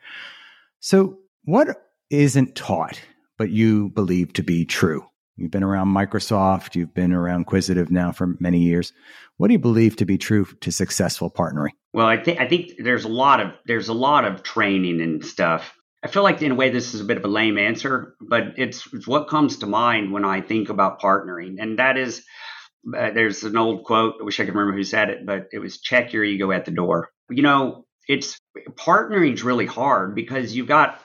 [0.80, 1.78] So, what
[2.10, 3.00] isn't taught
[3.38, 5.06] but you believe to be true?
[5.38, 8.94] You've been around Microsoft, you've been around Quisitive now for many years.
[9.38, 11.74] What do you believe to be true to successful partnering?
[11.94, 15.24] Well, I think I think there's a lot of there's a lot of training and
[15.24, 15.75] stuff.
[16.06, 18.60] I feel like in a way this is a bit of a lame answer, but
[18.60, 22.24] it's, it's what comes to mind when I think about partnering, and that is
[22.96, 24.18] uh, there's an old quote.
[24.22, 26.66] I wish I could remember who said it, but it was check your ego at
[26.66, 27.10] the door.
[27.32, 28.38] You know, it's
[28.76, 31.02] partnering is really hard because you've got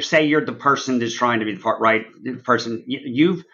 [0.00, 2.84] say you're the person that's trying to be the part right the person.
[2.86, 3.44] You've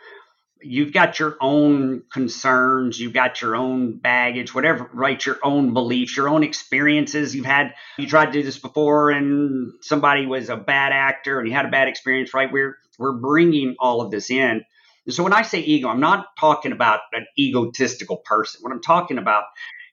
[0.65, 5.25] you've got your own concerns, you've got your own baggage, whatever, right?
[5.25, 7.35] Your own beliefs, your own experiences.
[7.35, 11.49] You've had, you tried to do this before and somebody was a bad actor and
[11.49, 12.51] you had a bad experience, right?
[12.53, 14.65] We're, we're bringing all of this in.
[15.07, 18.61] And so when I say ego, I'm not talking about an egotistical person.
[18.63, 19.45] What I'm talking about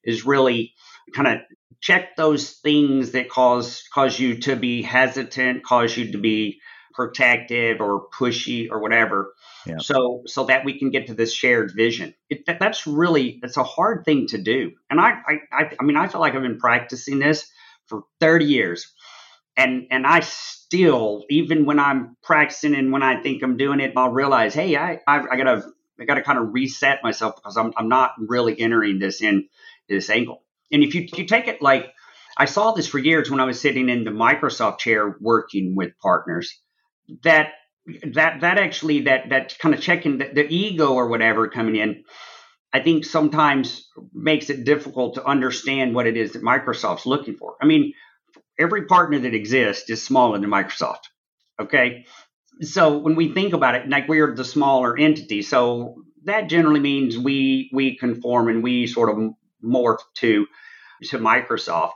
[0.03, 0.73] is really
[1.13, 1.39] kind of
[1.81, 6.61] check those things that cause cause you to be hesitant, cause you to be
[6.93, 9.33] protective or pushy or whatever.
[9.65, 9.77] Yeah.
[9.79, 12.13] So so that we can get to this shared vision.
[12.29, 14.71] It, that, that's really it's a hard thing to do.
[14.89, 17.49] And I, I I I mean I feel like I've been practicing this
[17.85, 18.91] for 30 years.
[19.57, 23.93] And and I still even when I'm practicing and when I think I'm doing it,
[23.95, 25.63] I'll realize, hey, I I, I gotta
[25.99, 29.47] I gotta kind of reset myself because I'm I'm not really entering this in
[29.89, 30.43] this angle.
[30.71, 31.93] And if you if you take it like
[32.37, 35.97] I saw this for years when I was sitting in the Microsoft chair working with
[36.01, 36.59] partners
[37.23, 37.53] that
[38.13, 42.03] that that actually that that kind of checking the, the ego or whatever coming in
[42.73, 47.55] i think sometimes makes it difficult to understand what it is that microsoft's looking for.
[47.61, 47.93] I mean
[48.59, 50.99] every partner that exists is smaller than microsoft
[51.59, 52.05] okay?
[52.61, 57.17] So when we think about it like we're the smaller entity so that generally means
[57.17, 60.47] we we conform and we sort of morph to
[61.05, 61.93] to microsoft.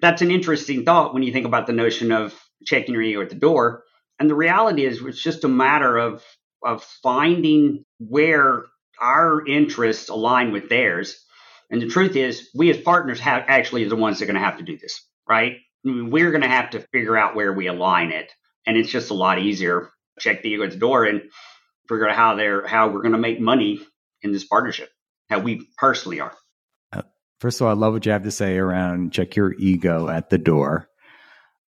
[0.00, 3.30] That's an interesting thought when you think about the notion of checking your ego at
[3.30, 3.82] the door
[4.18, 6.24] and the reality is, it's just a matter of
[6.64, 8.64] of finding where
[9.00, 11.24] our interests align with theirs.
[11.70, 14.42] And the truth is, we as partners have actually are the ones that are going
[14.42, 15.56] to have to do this, right?
[15.84, 18.32] We're going to have to figure out where we align it,
[18.66, 19.90] and it's just a lot easier.
[20.18, 21.22] Check the ego at the door and
[21.88, 23.80] figure out how they're how we're going to make money
[24.22, 24.88] in this partnership.
[25.30, 26.34] How we personally are.
[26.92, 27.02] Uh,
[27.38, 30.30] first of all, I love what you have to say around check your ego at
[30.30, 30.87] the door.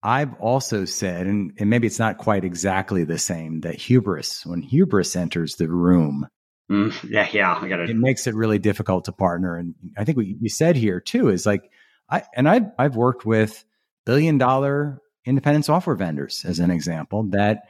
[0.03, 4.63] I've also said, and, and maybe it's not quite exactly the same, that hubris, when
[4.63, 6.27] hubris enters the room,
[6.71, 7.91] mm, yeah, yeah, I got it.
[7.91, 9.57] It makes it really difficult to partner.
[9.57, 11.71] And I think what you said here too is like,
[12.11, 13.65] I and I've I've worked with
[14.05, 17.65] billion dollar independent software vendors as an example that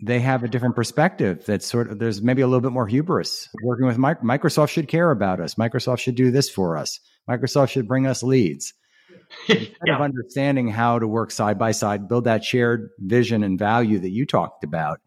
[0.00, 3.48] they have a different perspective that sort of there's maybe a little bit more hubris
[3.62, 7.86] working with microsoft should care about us microsoft should do this for us microsoft should
[7.86, 8.72] bring us leads
[9.46, 9.96] kind yeah.
[9.96, 14.10] of understanding how to work side by side, build that shared vision and value that
[14.10, 15.00] you talked about,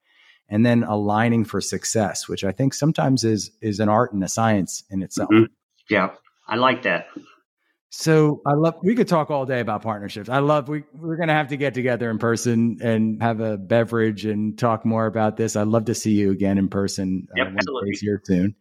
[0.50, 4.28] and then aligning for success, which I think sometimes is is an art and a
[4.28, 5.30] science in itself.
[5.30, 5.46] Mm-hmm.
[5.90, 6.12] Yeah,
[6.48, 7.08] I like that.
[7.94, 8.76] So I love.
[8.82, 10.30] We could talk all day about partnerships.
[10.30, 10.70] I love.
[10.70, 14.86] We we're gonna have to get together in person and have a beverage and talk
[14.86, 15.58] more about this.
[15.58, 17.28] I'd love to see you again in person.
[17.32, 17.98] Uh, yep, uh, absolutely.
[18.00, 18.56] Here soon.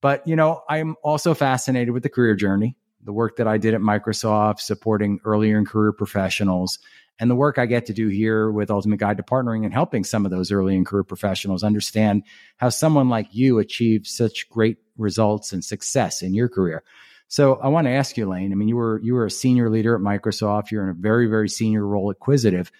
[0.00, 3.74] But you know, I'm also fascinated with the career journey the work that I did
[3.74, 6.78] at Microsoft supporting earlier in career professionals,
[7.18, 10.04] and the work I get to do here with Ultimate Guide to Partnering and helping
[10.04, 12.24] some of those early in career professionals understand
[12.56, 16.82] how someone like you achieved such great results and success in your career.
[17.28, 18.52] So I want to ask you, Lane.
[18.52, 20.70] I mean, you were you were a senior leader at Microsoft.
[20.70, 22.70] You're in a very very senior role at Quisitive.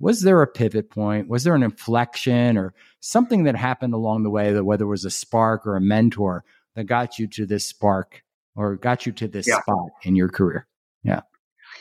[0.00, 1.28] Was there a pivot point?
[1.28, 5.04] Was there an inflection or something that happened along the way that whether it was
[5.04, 6.42] a spark or a mentor
[6.74, 8.22] that got you to this spark
[8.56, 9.60] or got you to this yeah.
[9.60, 10.66] spot in your career?
[11.02, 11.20] Yeah.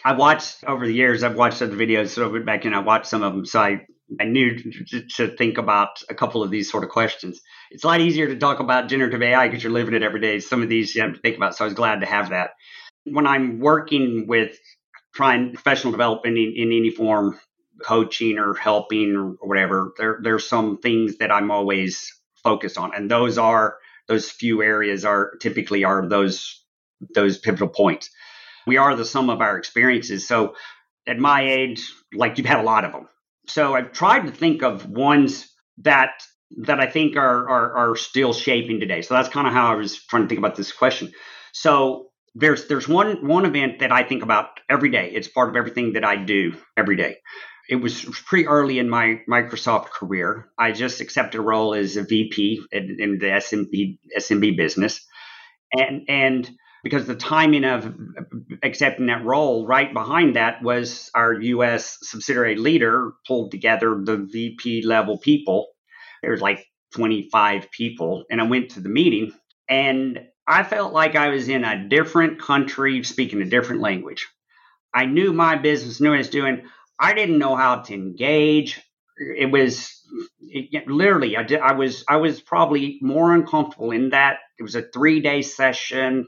[0.03, 2.79] I watched over the years, I've watched other videos, so I went back and I
[2.79, 3.45] watched some of them.
[3.45, 3.85] So I,
[4.19, 7.41] I knew to, to think about a couple of these sort of questions.
[7.71, 10.39] It's a lot easier to talk about generative AI because you're living it every day.
[10.39, 11.55] Some of these you have to think about.
[11.55, 12.51] So I was glad to have that.
[13.03, 14.57] When I'm working with
[15.13, 17.39] trying professional development in, in any form,
[17.83, 22.93] coaching or helping or whatever, there there's some things that I'm always focused on.
[22.95, 23.77] And those are
[24.09, 26.65] those few areas are typically are those
[27.15, 28.09] those pivotal points.
[28.67, 30.27] We are the sum of our experiences.
[30.27, 30.55] So
[31.07, 33.07] at my age, like you've had a lot of them.
[33.47, 36.21] So I've tried to think of ones that
[36.57, 39.01] that I think are are, are still shaping today.
[39.01, 41.13] So that's kind of how I was trying to think about this question.
[41.53, 45.11] So there's there's one one event that I think about every day.
[45.13, 47.17] It's part of everything that I do every day.
[47.69, 50.49] It was pretty early in my Microsoft career.
[50.57, 55.05] I just accepted a role as a VP in, in the SMB SMB business,
[55.71, 56.49] and and
[56.83, 57.93] because the timing of
[58.63, 61.99] accepting that role right behind that was our U.S.
[62.01, 65.67] subsidiary leader pulled together the VP level people.
[66.23, 69.31] There was like 25 people, and I went to the meeting,
[69.69, 74.27] and I felt like I was in a different country speaking a different language.
[74.91, 76.63] I knew my business, knew what I was doing.
[76.99, 78.81] I didn't know how to engage.
[79.17, 79.99] It was
[80.39, 81.59] it, literally, I did.
[81.59, 84.39] I was, I was probably more uncomfortable in that.
[84.57, 86.27] It was a three day session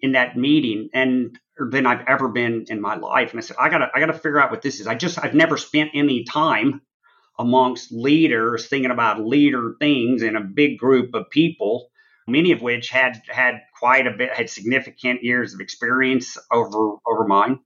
[0.00, 1.38] in that meeting, and
[1.70, 3.30] than I've ever been in my life.
[3.30, 4.86] And I said, I gotta, I gotta figure out what this is.
[4.86, 6.80] I just, I've never spent any time
[7.38, 11.90] amongst leaders thinking about leader things in a big group of people,
[12.26, 17.26] many of which had had quite a bit, had significant years of experience over over
[17.26, 17.60] mine.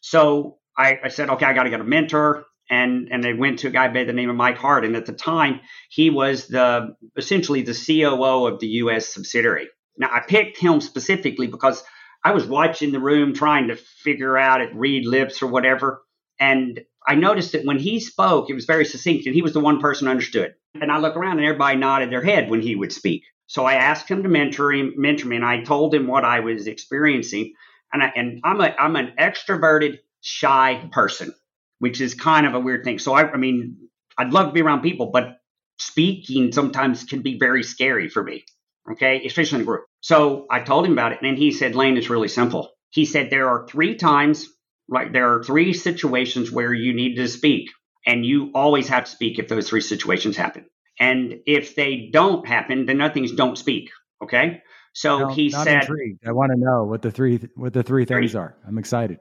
[0.00, 3.60] So I, I said, okay, I got to get a mentor and and I went
[3.60, 6.48] to a guy by the name of Mike Hart, and at the time he was
[6.48, 9.08] the essentially the COO of the U.S.
[9.08, 9.68] subsidiary.
[9.96, 11.82] Now I picked him specifically because
[12.24, 16.02] I was watching the room trying to figure out it, read lips or whatever,
[16.40, 19.60] and I noticed that when he spoke, it was very succinct, and he was the
[19.60, 20.54] one person understood.
[20.74, 23.22] And I look around, and everybody nodded their head when he would speak.
[23.46, 26.40] So I asked him to mentor him, mentor me, and I told him what I
[26.40, 27.54] was experiencing.
[27.92, 31.32] And, I, and I'm a I'm an extroverted, shy person
[31.78, 32.98] which is kind of a weird thing.
[32.98, 33.76] So I, I mean,
[34.16, 35.38] I'd love to be around people, but
[35.78, 38.44] speaking sometimes can be very scary for me.
[38.90, 39.84] Okay, especially in a group.
[40.00, 43.30] So I told him about it, and he said, "Lane, it's really simple." He said
[43.30, 44.48] there are three times,
[44.88, 47.68] like there are three situations where you need to speak,
[48.06, 50.66] and you always have to speak if those three situations happen.
[51.00, 53.90] And if they don't happen, then nothing's don't speak.
[54.22, 54.62] Okay.
[54.92, 56.20] So no, he said, intrigued.
[56.24, 59.18] "I want to know what the three what the three things are." I'm excited.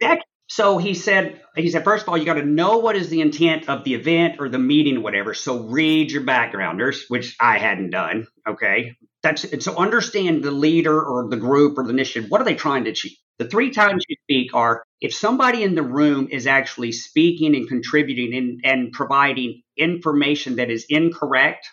[0.47, 3.21] So he said, he said, first of all, you got to know what is the
[3.21, 5.33] intent of the event or the meeting or whatever.
[5.33, 8.27] So read your backgrounders, which I hadn't done.
[8.47, 8.95] Okay.
[9.23, 12.29] That's so understand the leader or the group or the initiative.
[12.29, 13.17] What are they trying to achieve?
[13.39, 17.67] The three times you speak are if somebody in the room is actually speaking and
[17.67, 21.67] contributing and, and providing information that is incorrect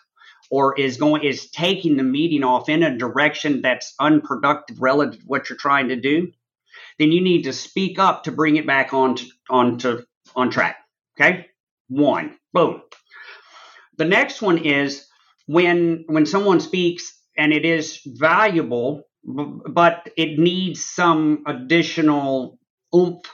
[0.51, 5.27] or is going is taking the meeting off in a direction that's unproductive relative to
[5.27, 6.33] what you're trying to do
[7.03, 10.51] then you need to speak up to bring it back on to, on to on
[10.51, 10.77] track.
[11.21, 11.47] Okay,
[11.89, 12.81] one, boom.
[13.99, 15.07] The next one is
[15.47, 22.59] when when someone speaks and it is valuable, but it needs some additional
[22.95, 23.27] oomph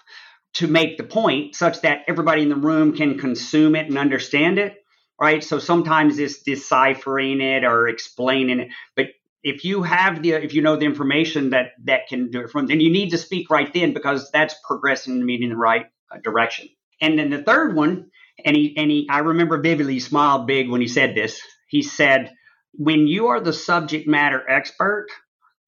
[0.54, 4.58] to make the point, such that everybody in the room can consume it and understand
[4.58, 4.76] it.
[5.20, 5.42] Right.
[5.42, 9.06] So sometimes it's deciphering it or explaining it, but
[9.42, 12.66] if you have the if you know the information that that can do it from
[12.66, 15.86] then you need to speak right then because that's progressing the meeting in the right
[16.12, 16.68] uh, direction.
[17.00, 18.10] And then the third one
[18.44, 21.40] and he and he i remember vividly he smiled big when he said this.
[21.68, 22.32] He said
[22.72, 25.06] when you are the subject matter expert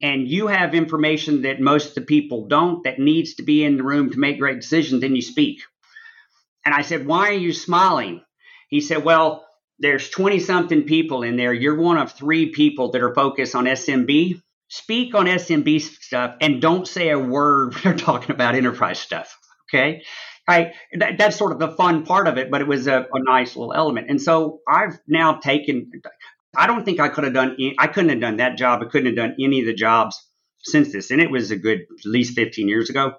[0.03, 3.77] and you have information that most of the people don't that needs to be in
[3.77, 5.63] the room to make great decisions then you speak.
[6.65, 8.23] And i said why are you smiling?
[8.69, 9.47] He said well
[9.81, 11.53] there's 20 something people in there.
[11.53, 14.41] You're one of three people that are focused on SMB.
[14.69, 19.37] Speak on SMB stuff and don't say a word when you're talking about enterprise stuff.
[19.69, 20.05] Okay.
[20.47, 23.23] I, that, that's sort of the fun part of it, but it was a, a
[23.23, 24.11] nice little element.
[24.11, 25.91] And so I've now taken,
[26.57, 28.83] I don't think I could have done, I couldn't have done that job.
[28.83, 30.21] I couldn't have done any of the jobs
[30.63, 31.11] since this.
[31.11, 33.15] And it was a good, at least 15 years ago.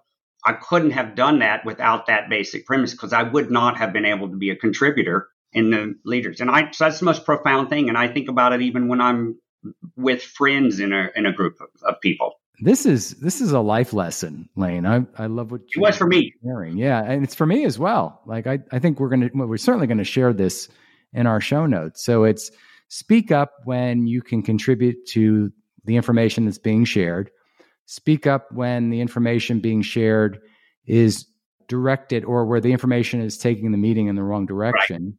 [0.45, 4.05] I couldn't have done that without that basic premise because I would not have been
[4.05, 6.41] able to be a contributor in the leaders.
[6.41, 7.89] And I, so that's the most profound thing.
[7.89, 9.39] And I think about it even when I'm
[9.95, 12.33] with friends in a, in a group of, of people.
[12.63, 14.85] This is this is a life lesson, Lane.
[14.85, 16.35] I, I love what you it was for me.
[16.43, 16.77] Sharing.
[16.77, 18.21] Yeah, and it's for me as well.
[18.27, 20.69] Like I, I think we're gonna well, we're certainly gonna share this
[21.11, 22.03] in our show notes.
[22.03, 22.51] So it's
[22.87, 25.51] speak up when you can contribute to
[25.85, 27.31] the information that's being shared.
[27.87, 30.39] Speak up when the information being shared
[30.85, 31.25] is
[31.67, 35.05] directed or where the information is taking the meeting in the wrong direction.
[35.05, 35.13] Right.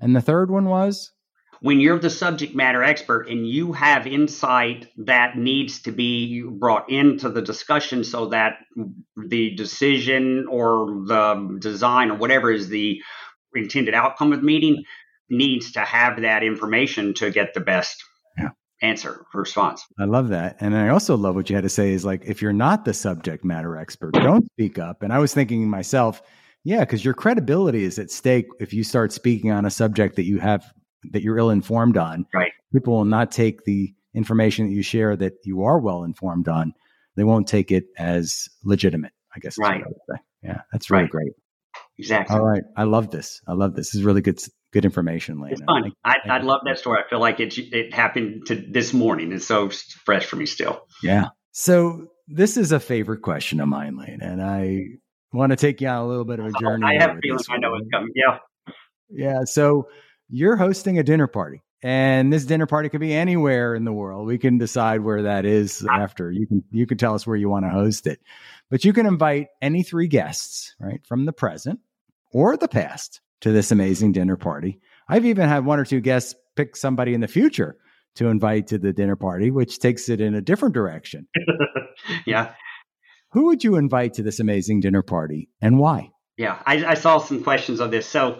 [0.00, 1.12] And the third one was?
[1.60, 6.88] When you're the subject matter expert and you have insight that needs to be brought
[6.88, 8.58] into the discussion so that
[9.16, 13.02] the decision or the design or whatever is the
[13.54, 14.84] intended outcome of the meeting
[15.30, 18.04] needs to have that information to get the best
[18.38, 18.50] yeah.
[18.80, 19.84] answer response.
[19.98, 20.58] I love that.
[20.60, 22.94] And I also love what you had to say is like, if you're not the
[22.94, 25.02] subject matter expert, don't speak up.
[25.02, 26.22] And I was thinking myself,
[26.64, 30.24] yeah, because your credibility is at stake if you start speaking on a subject that
[30.24, 30.64] you have
[31.12, 32.26] that you're ill informed on.
[32.34, 32.52] Right.
[32.72, 36.72] People will not take the information that you share that you are well informed on.
[37.16, 39.12] They won't take it as legitimate.
[39.34, 39.56] I guess.
[39.58, 39.82] Right.
[40.10, 41.10] I yeah, that's really right.
[41.10, 41.32] great.
[41.98, 42.36] Exactly.
[42.36, 42.62] All right.
[42.76, 43.40] I love this.
[43.46, 43.88] I love this.
[43.88, 44.40] This is really good
[44.72, 45.52] good information, Lane.
[45.52, 45.92] It's fun.
[46.04, 47.00] I, I, I love that story.
[47.04, 49.32] I feel like it it happened to this morning.
[49.32, 49.70] It's so
[50.04, 50.86] fresh for me still.
[51.02, 51.28] Yeah.
[51.52, 54.84] So this is a favorite question of mine, Lane, and I
[55.32, 56.86] want to take you on a little bit of a oh, journey.
[56.86, 58.12] I have a feeling I know it's coming.
[58.14, 58.38] Yeah.
[59.10, 59.44] Yeah.
[59.44, 59.88] So
[60.28, 64.26] you're hosting a dinner party and this dinner party could be anywhere in the world.
[64.26, 66.00] We can decide where that is ah.
[66.00, 66.30] after.
[66.30, 68.20] You can you can tell us where you want to host it.
[68.70, 71.80] But you can invite any three guests, right, from the present
[72.32, 74.80] or the past to this amazing dinner party.
[75.08, 77.76] I've even had one or two guests pick somebody in the future
[78.16, 81.28] to invite to the dinner party, which takes it in a different direction.
[82.26, 82.52] yeah.
[83.32, 86.10] Who would you invite to this amazing dinner party and why?
[86.36, 88.06] Yeah, I, I saw some questions on this.
[88.06, 88.38] So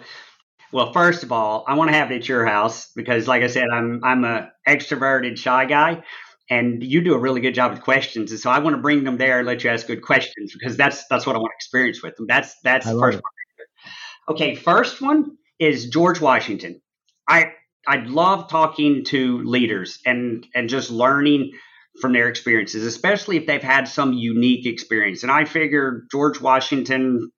[0.71, 3.47] well, first of all, I want to have it at your house because, like I
[3.47, 6.03] said, I'm I'm a extroverted, shy guy,
[6.49, 8.31] and you do a really good job with questions.
[8.31, 10.77] And so I want to bring them there and let you ask good questions because
[10.77, 12.27] that's that's what I want to experience with them.
[12.27, 14.35] That's that's the first one.
[14.35, 16.81] Okay, first one is George Washington.
[17.27, 17.53] I
[17.87, 21.53] I love talking to leaders and and just learning
[21.99, 25.23] from their experiences, especially if they've had some unique experience.
[25.23, 27.31] And I figure George Washington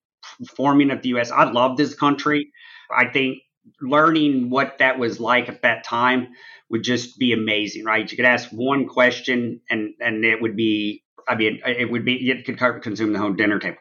[0.56, 1.32] forming of the U.S.
[1.32, 2.52] I love this country.
[2.96, 3.40] I think
[3.82, 6.30] learning what that was like at that time
[6.70, 8.10] would just be amazing, right?
[8.10, 12.30] You could ask one question and and it would be, I mean, it would be
[12.30, 13.78] it could consume the whole dinner table.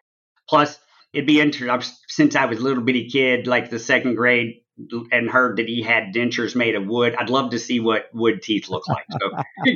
[0.48, 0.78] Plus,
[1.12, 4.62] it'd be interesting since I was a little bitty kid, like the second grade,
[5.10, 7.14] and heard that he had dentures made of wood.
[7.18, 9.04] I'd love to see what wood teeth look like.
[9.20, 9.30] So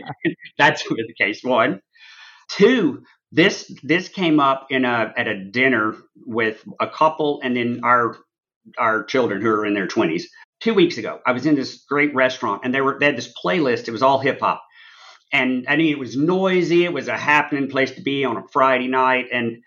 [0.59, 1.43] that's the case.
[1.43, 1.81] One,
[2.51, 3.03] two.
[3.33, 8.17] This this came up in a at a dinner with a couple, and then our
[8.79, 10.23] our children who are in their 20s.
[10.61, 13.33] Two weeks ago, I was in this great restaurant and they were they had this
[13.45, 13.89] playlist.
[13.89, 14.63] It was all hip hop,
[15.33, 16.85] and I mean it was noisy.
[16.85, 19.63] It was a happening place to be on a Friday night, and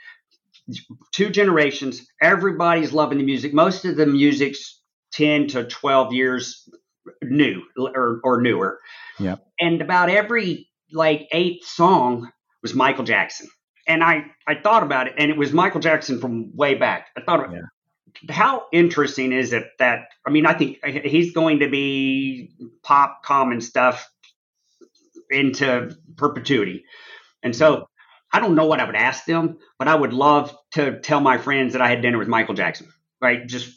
[1.14, 2.06] two generations.
[2.22, 3.54] Everybody's loving the music.
[3.54, 4.77] Most of the music's
[5.18, 6.70] 10 to 12 years
[7.22, 8.80] new or, or newer.
[9.20, 9.46] Yep.
[9.60, 13.48] And about every like eighth song was Michael Jackson.
[13.88, 17.08] And I, I thought about it, and it was Michael Jackson from way back.
[17.16, 17.62] I thought, yeah
[18.30, 22.52] how interesting is it that I mean I think uh, he's going to be
[22.84, 24.10] pop common stuff
[25.30, 26.86] into perpetuity,
[27.44, 27.88] and so
[28.32, 31.38] I don't know what I would ask them, but I would love to tell my
[31.38, 32.88] friends that I had dinner with Michael Jackson.
[33.20, 33.77] Right, just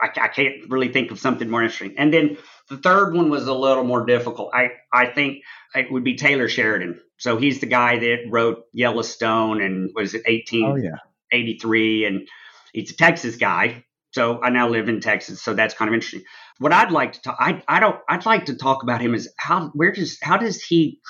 [0.00, 1.94] I, I can't really think of something more interesting.
[1.98, 4.50] And then the third one was a little more difficult.
[4.54, 5.42] I I think
[5.74, 7.00] it would be Taylor Sheridan.
[7.18, 12.08] So he's the guy that wrote Yellowstone and was it 1883 oh, yeah.
[12.08, 12.28] and
[12.72, 13.84] he's a Texas guy.
[14.12, 15.42] So I now live in Texas.
[15.42, 16.22] So that's kind of interesting.
[16.58, 19.30] What I'd like to talk, I, I don't, I'd like to talk about him is
[19.36, 21.00] how, where does, how does he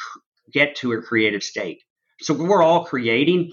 [0.53, 1.83] get to a creative state?
[2.20, 3.53] So we're all creating.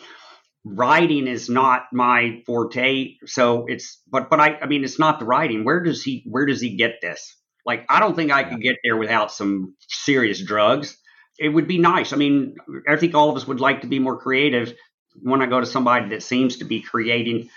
[0.65, 3.15] Writing is not my forte.
[3.25, 5.65] So it's, but, but I, I mean, it's not the writing.
[5.65, 7.35] Where does he, where does he get this?
[7.65, 10.97] Like, I don't think I could get there without some serious drugs.
[11.39, 12.13] It would be nice.
[12.13, 12.55] I mean,
[12.87, 14.73] I think all of us would like to be more creative
[15.21, 17.49] when I go to somebody that seems to be creating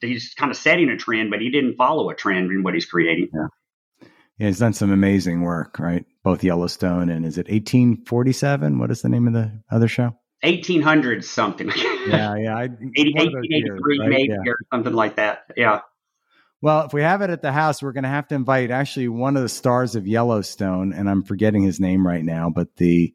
[0.00, 2.86] he's kind of setting a trend, but he didn't follow a trend in what he's
[2.86, 3.28] creating.
[3.32, 4.08] Yeah.
[4.38, 6.04] Yeah, he's done some amazing work, right?
[6.22, 8.78] Both Yellowstone and is it 1847?
[8.78, 10.14] What is the name of the other show?
[10.42, 11.68] 1800 something.
[12.06, 12.56] yeah, yeah.
[12.56, 14.08] I, 1883 right?
[14.08, 14.50] maybe yeah.
[14.50, 15.52] or something like that.
[15.56, 15.80] Yeah.
[16.60, 19.08] Well, if we have it at the house, we're going to have to invite actually
[19.08, 23.14] one of the stars of Yellowstone, and I'm forgetting his name right now, but the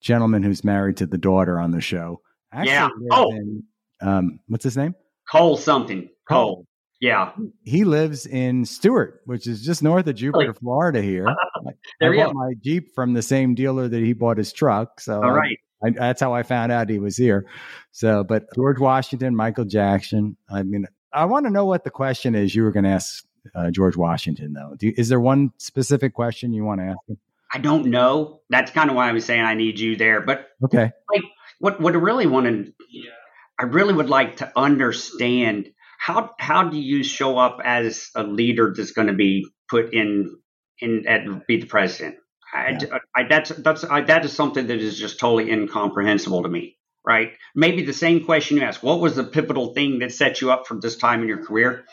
[0.00, 2.20] gentleman who's married to the daughter on the show.
[2.62, 2.88] yeah.
[3.10, 3.30] Oh.
[3.30, 3.64] In,
[4.02, 4.94] um, what's his name?
[5.30, 6.10] Cole something.
[6.28, 6.66] Cole.
[7.00, 7.32] Yeah.
[7.64, 10.58] He lives in Stuart, which is just north of Jupiter, really?
[10.60, 11.26] Florida here.
[12.00, 15.00] there I bought my Jeep from the same dealer that he bought his truck.
[15.00, 15.58] So All right.
[15.84, 17.46] I, that's how I found out he was here.
[17.90, 20.36] So, but George Washington, Michael Jackson.
[20.50, 23.24] I mean, I want to know what the question is you were going to ask
[23.54, 24.76] uh, George Washington, though.
[24.80, 27.18] You, is there one specific question you want to ask him?
[27.52, 28.40] I don't know.
[28.48, 30.22] That's kind of why I was saying I need you there.
[30.22, 31.22] But okay, like
[31.58, 33.10] what what I really want to yeah.
[33.58, 35.68] I really would like to understand
[35.98, 40.34] how how do you show up as a leader that's going to be put in
[40.78, 42.16] in and be the president.
[42.52, 42.98] I, yeah.
[43.14, 46.76] I, that's that's I, that is something that is just totally incomprehensible to me.
[47.04, 47.32] Right?
[47.54, 50.66] Maybe the same question you asked: What was the pivotal thing that set you up
[50.66, 51.84] for this time in your career?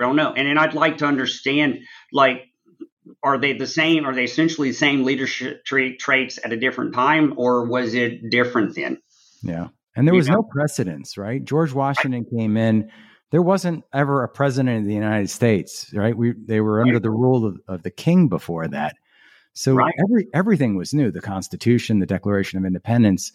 [0.00, 0.32] I don't know.
[0.32, 1.80] And then I'd like to understand,
[2.12, 2.46] like,
[3.22, 4.04] are they the same?
[4.04, 8.30] Are they essentially the same leadership tra- traits at a different time, or was it
[8.30, 8.98] different then?
[9.42, 9.68] Yeah.
[9.96, 10.36] And there was know?
[10.36, 11.42] no precedence, right?
[11.42, 12.90] George Washington came in.
[13.30, 16.16] There wasn't ever a president of the United States, right?
[16.16, 18.96] We they were under the rule of, of the king before that.
[19.54, 19.94] So right.
[19.98, 23.32] every everything was new, the Constitution, the Declaration of Independence.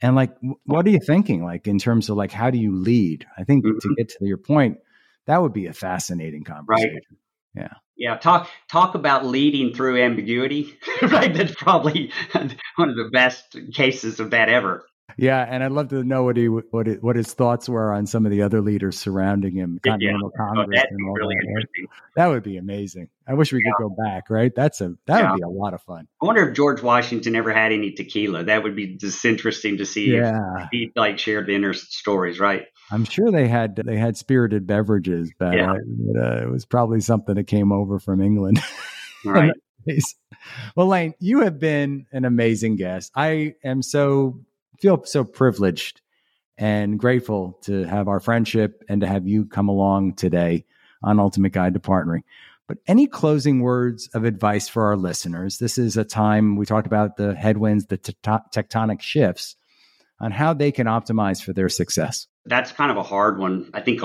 [0.00, 3.26] And like what are you thinking like in terms of like how do you lead?
[3.36, 3.78] I think mm-hmm.
[3.78, 4.78] to get to your point,
[5.26, 6.94] that would be a fascinating conversation.
[6.94, 7.62] Right.
[7.62, 7.74] Yeah.
[7.98, 10.78] Yeah, talk talk about leading through ambiguity.
[11.02, 12.12] right, that's probably
[12.76, 14.86] one of the best cases of that ever.
[15.16, 18.06] Yeah, and I'd love to know what he what it, what his thoughts were on
[18.06, 20.44] some of the other leaders surrounding him, Continental yeah.
[20.44, 21.66] Congress oh, and all really that.
[22.16, 23.08] That would be amazing.
[23.26, 23.72] I wish we yeah.
[23.76, 24.28] could go back.
[24.28, 24.54] Right?
[24.54, 25.30] That's a that yeah.
[25.30, 26.08] would be a lot of fun.
[26.20, 28.44] I wonder if George Washington ever had any tequila.
[28.44, 30.12] That would be just interesting to see.
[30.12, 30.64] Yeah.
[30.64, 32.38] if he like shared the inner stories.
[32.38, 32.66] Right.
[32.90, 35.72] I'm sure they had they had spirited beverages, but, yeah.
[35.72, 38.60] uh, it was probably something that came over from England.
[39.24, 39.52] Right.
[40.76, 43.10] well, Lane, you have been an amazing guest.
[43.16, 44.40] I am so
[44.80, 46.00] feel so privileged
[46.58, 50.64] and grateful to have our friendship and to have you come along today
[51.02, 52.22] on Ultimate Guide to Partnering.
[52.66, 55.58] But any closing words of advice for our listeners?
[55.58, 59.56] This is a time we talked about the headwinds, the tectonic shifts
[60.18, 62.26] on how they can optimize for their success.
[62.44, 63.70] That's kind of a hard one.
[63.74, 64.00] I think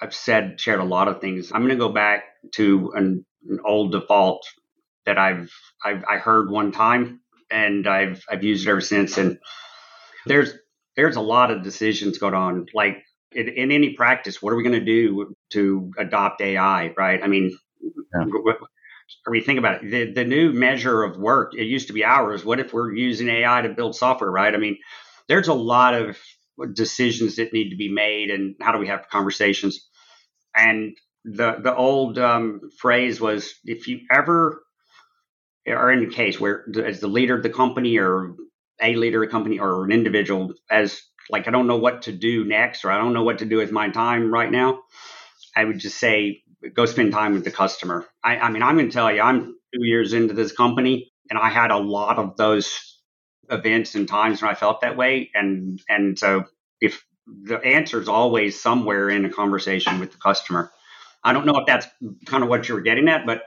[0.00, 1.52] I've said, shared a lot of things.
[1.52, 4.44] I'm going to go back to an, an old default
[5.06, 5.50] that I've,
[5.84, 7.20] I've I heard one time
[7.50, 9.18] and I've I've used it ever since.
[9.18, 9.38] And
[10.26, 10.54] there's
[10.96, 12.66] there's a lot of decisions going on.
[12.74, 13.02] Like
[13.32, 16.92] in, in any practice, what are we going to do to adopt AI?
[16.96, 17.22] Right?
[17.22, 17.56] I mean,
[18.14, 18.24] yeah.
[19.28, 21.54] we think about it, the the new measure of work.
[21.54, 22.44] It used to be hours.
[22.44, 24.30] What if we're using AI to build software?
[24.30, 24.54] Right?
[24.54, 24.78] I mean,
[25.28, 26.18] there's a lot of
[26.74, 29.88] decisions that need to be made, and how do we have conversations?
[30.54, 34.62] And the the old um, phrase was, if you ever
[35.68, 38.34] are in a case where as the leader of the company or
[38.80, 41.00] a leader a company or an individual as
[41.30, 43.58] like I don't know what to do next or I don't know what to do
[43.58, 44.80] with my time right now,
[45.56, 46.42] I would just say
[46.74, 48.06] go spend time with the customer.
[48.22, 51.38] I, I mean, I'm going to tell you, I'm two years into this company, and
[51.38, 52.98] I had a lot of those
[53.50, 56.44] events and times when I felt that way, and and so
[56.80, 60.70] if the answer is always somewhere in a conversation with the customer.
[61.22, 61.86] I don't know if that's
[62.26, 63.42] kind of what you were getting at, but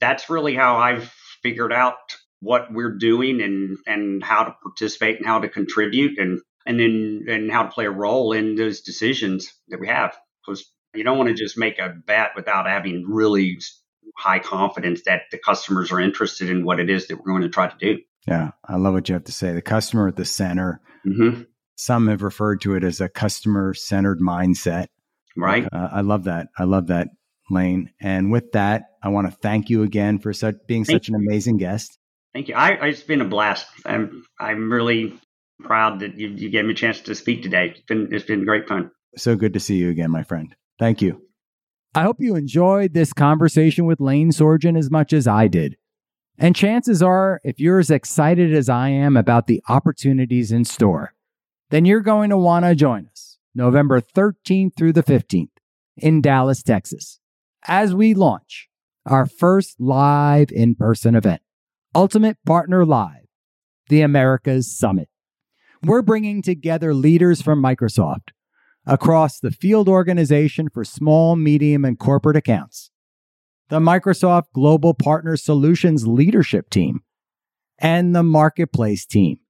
[0.00, 1.96] that's really how I've figured out
[2.42, 7.24] what we're doing and and how to participate and how to contribute and and then
[7.28, 10.14] and how to play a role in those decisions that we have.
[10.44, 13.58] Because you don't want to just make a bet without having really
[14.16, 17.48] high confidence that the customers are interested in what it is that we're going to
[17.48, 18.02] try to do.
[18.26, 19.52] Yeah i love what you have to say.
[19.52, 20.80] The customer at the center.
[21.06, 21.42] Mm-hmm.
[21.74, 24.86] some have referred to it as a customer centered mindset.
[25.36, 25.66] Right.
[25.72, 26.48] Uh, i love that.
[26.58, 27.08] I love that
[27.50, 27.90] Lane.
[28.00, 31.14] And with that, I want to thank you again for such, being thank such an
[31.14, 31.98] amazing guest.
[32.34, 32.54] Thank you.
[32.54, 33.66] I, it's been a blast.
[33.84, 35.18] I'm I'm really
[35.60, 37.70] proud that you, you gave me a chance to speak today.
[37.70, 38.90] It's been it's been great fun.
[39.16, 40.54] So good to see you again, my friend.
[40.78, 41.22] Thank you.
[41.94, 45.76] I hope you enjoyed this conversation with Lane Sorgen as much as I did.
[46.38, 51.12] And chances are, if you're as excited as I am about the opportunities in store,
[51.68, 55.50] then you're going to want to join us November 13th through the 15th
[55.98, 57.20] in Dallas, Texas
[57.66, 58.68] as we launch
[59.06, 61.42] our first live in person event,
[61.94, 63.26] Ultimate Partner Live,
[63.90, 65.10] the Americas Summit.
[65.82, 68.30] We're bringing together leaders from Microsoft
[68.86, 72.90] across the field organization for small, medium, and corporate accounts,
[73.68, 77.00] the Microsoft Global Partner Solutions leadership team,
[77.78, 79.40] and the marketplace team,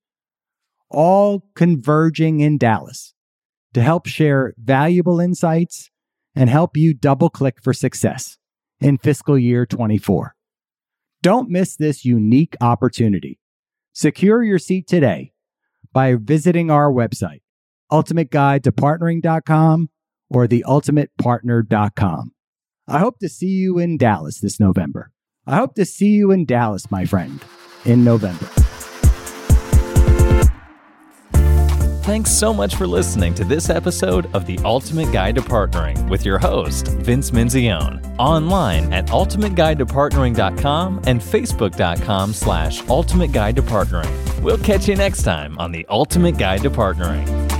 [0.90, 3.14] all converging in Dallas
[3.72, 5.90] to help share valuable insights
[6.34, 8.36] and help you double click for success
[8.80, 10.34] in fiscal year 24.
[11.22, 13.38] Don't miss this unique opportunity.
[13.92, 15.32] Secure your seat today
[15.92, 17.42] by visiting our website,
[17.92, 19.90] ultimateguidetopartnering.com
[20.30, 22.32] or theultimatepartner.com.
[22.88, 25.12] I hope to see you in Dallas this November.
[25.46, 27.40] I hope to see you in Dallas, my friend,
[27.84, 28.48] in November.
[32.02, 36.26] Thanks so much for listening to this episode of The Ultimate Guide to Partnering with
[36.26, 38.02] your host, Vince Menzione.
[38.18, 44.42] Online at ultimateguidetopartnering.com and facebook.com slash ultimate to partnering.
[44.42, 47.51] We'll catch you next time on The Ultimate Guide to Partnering.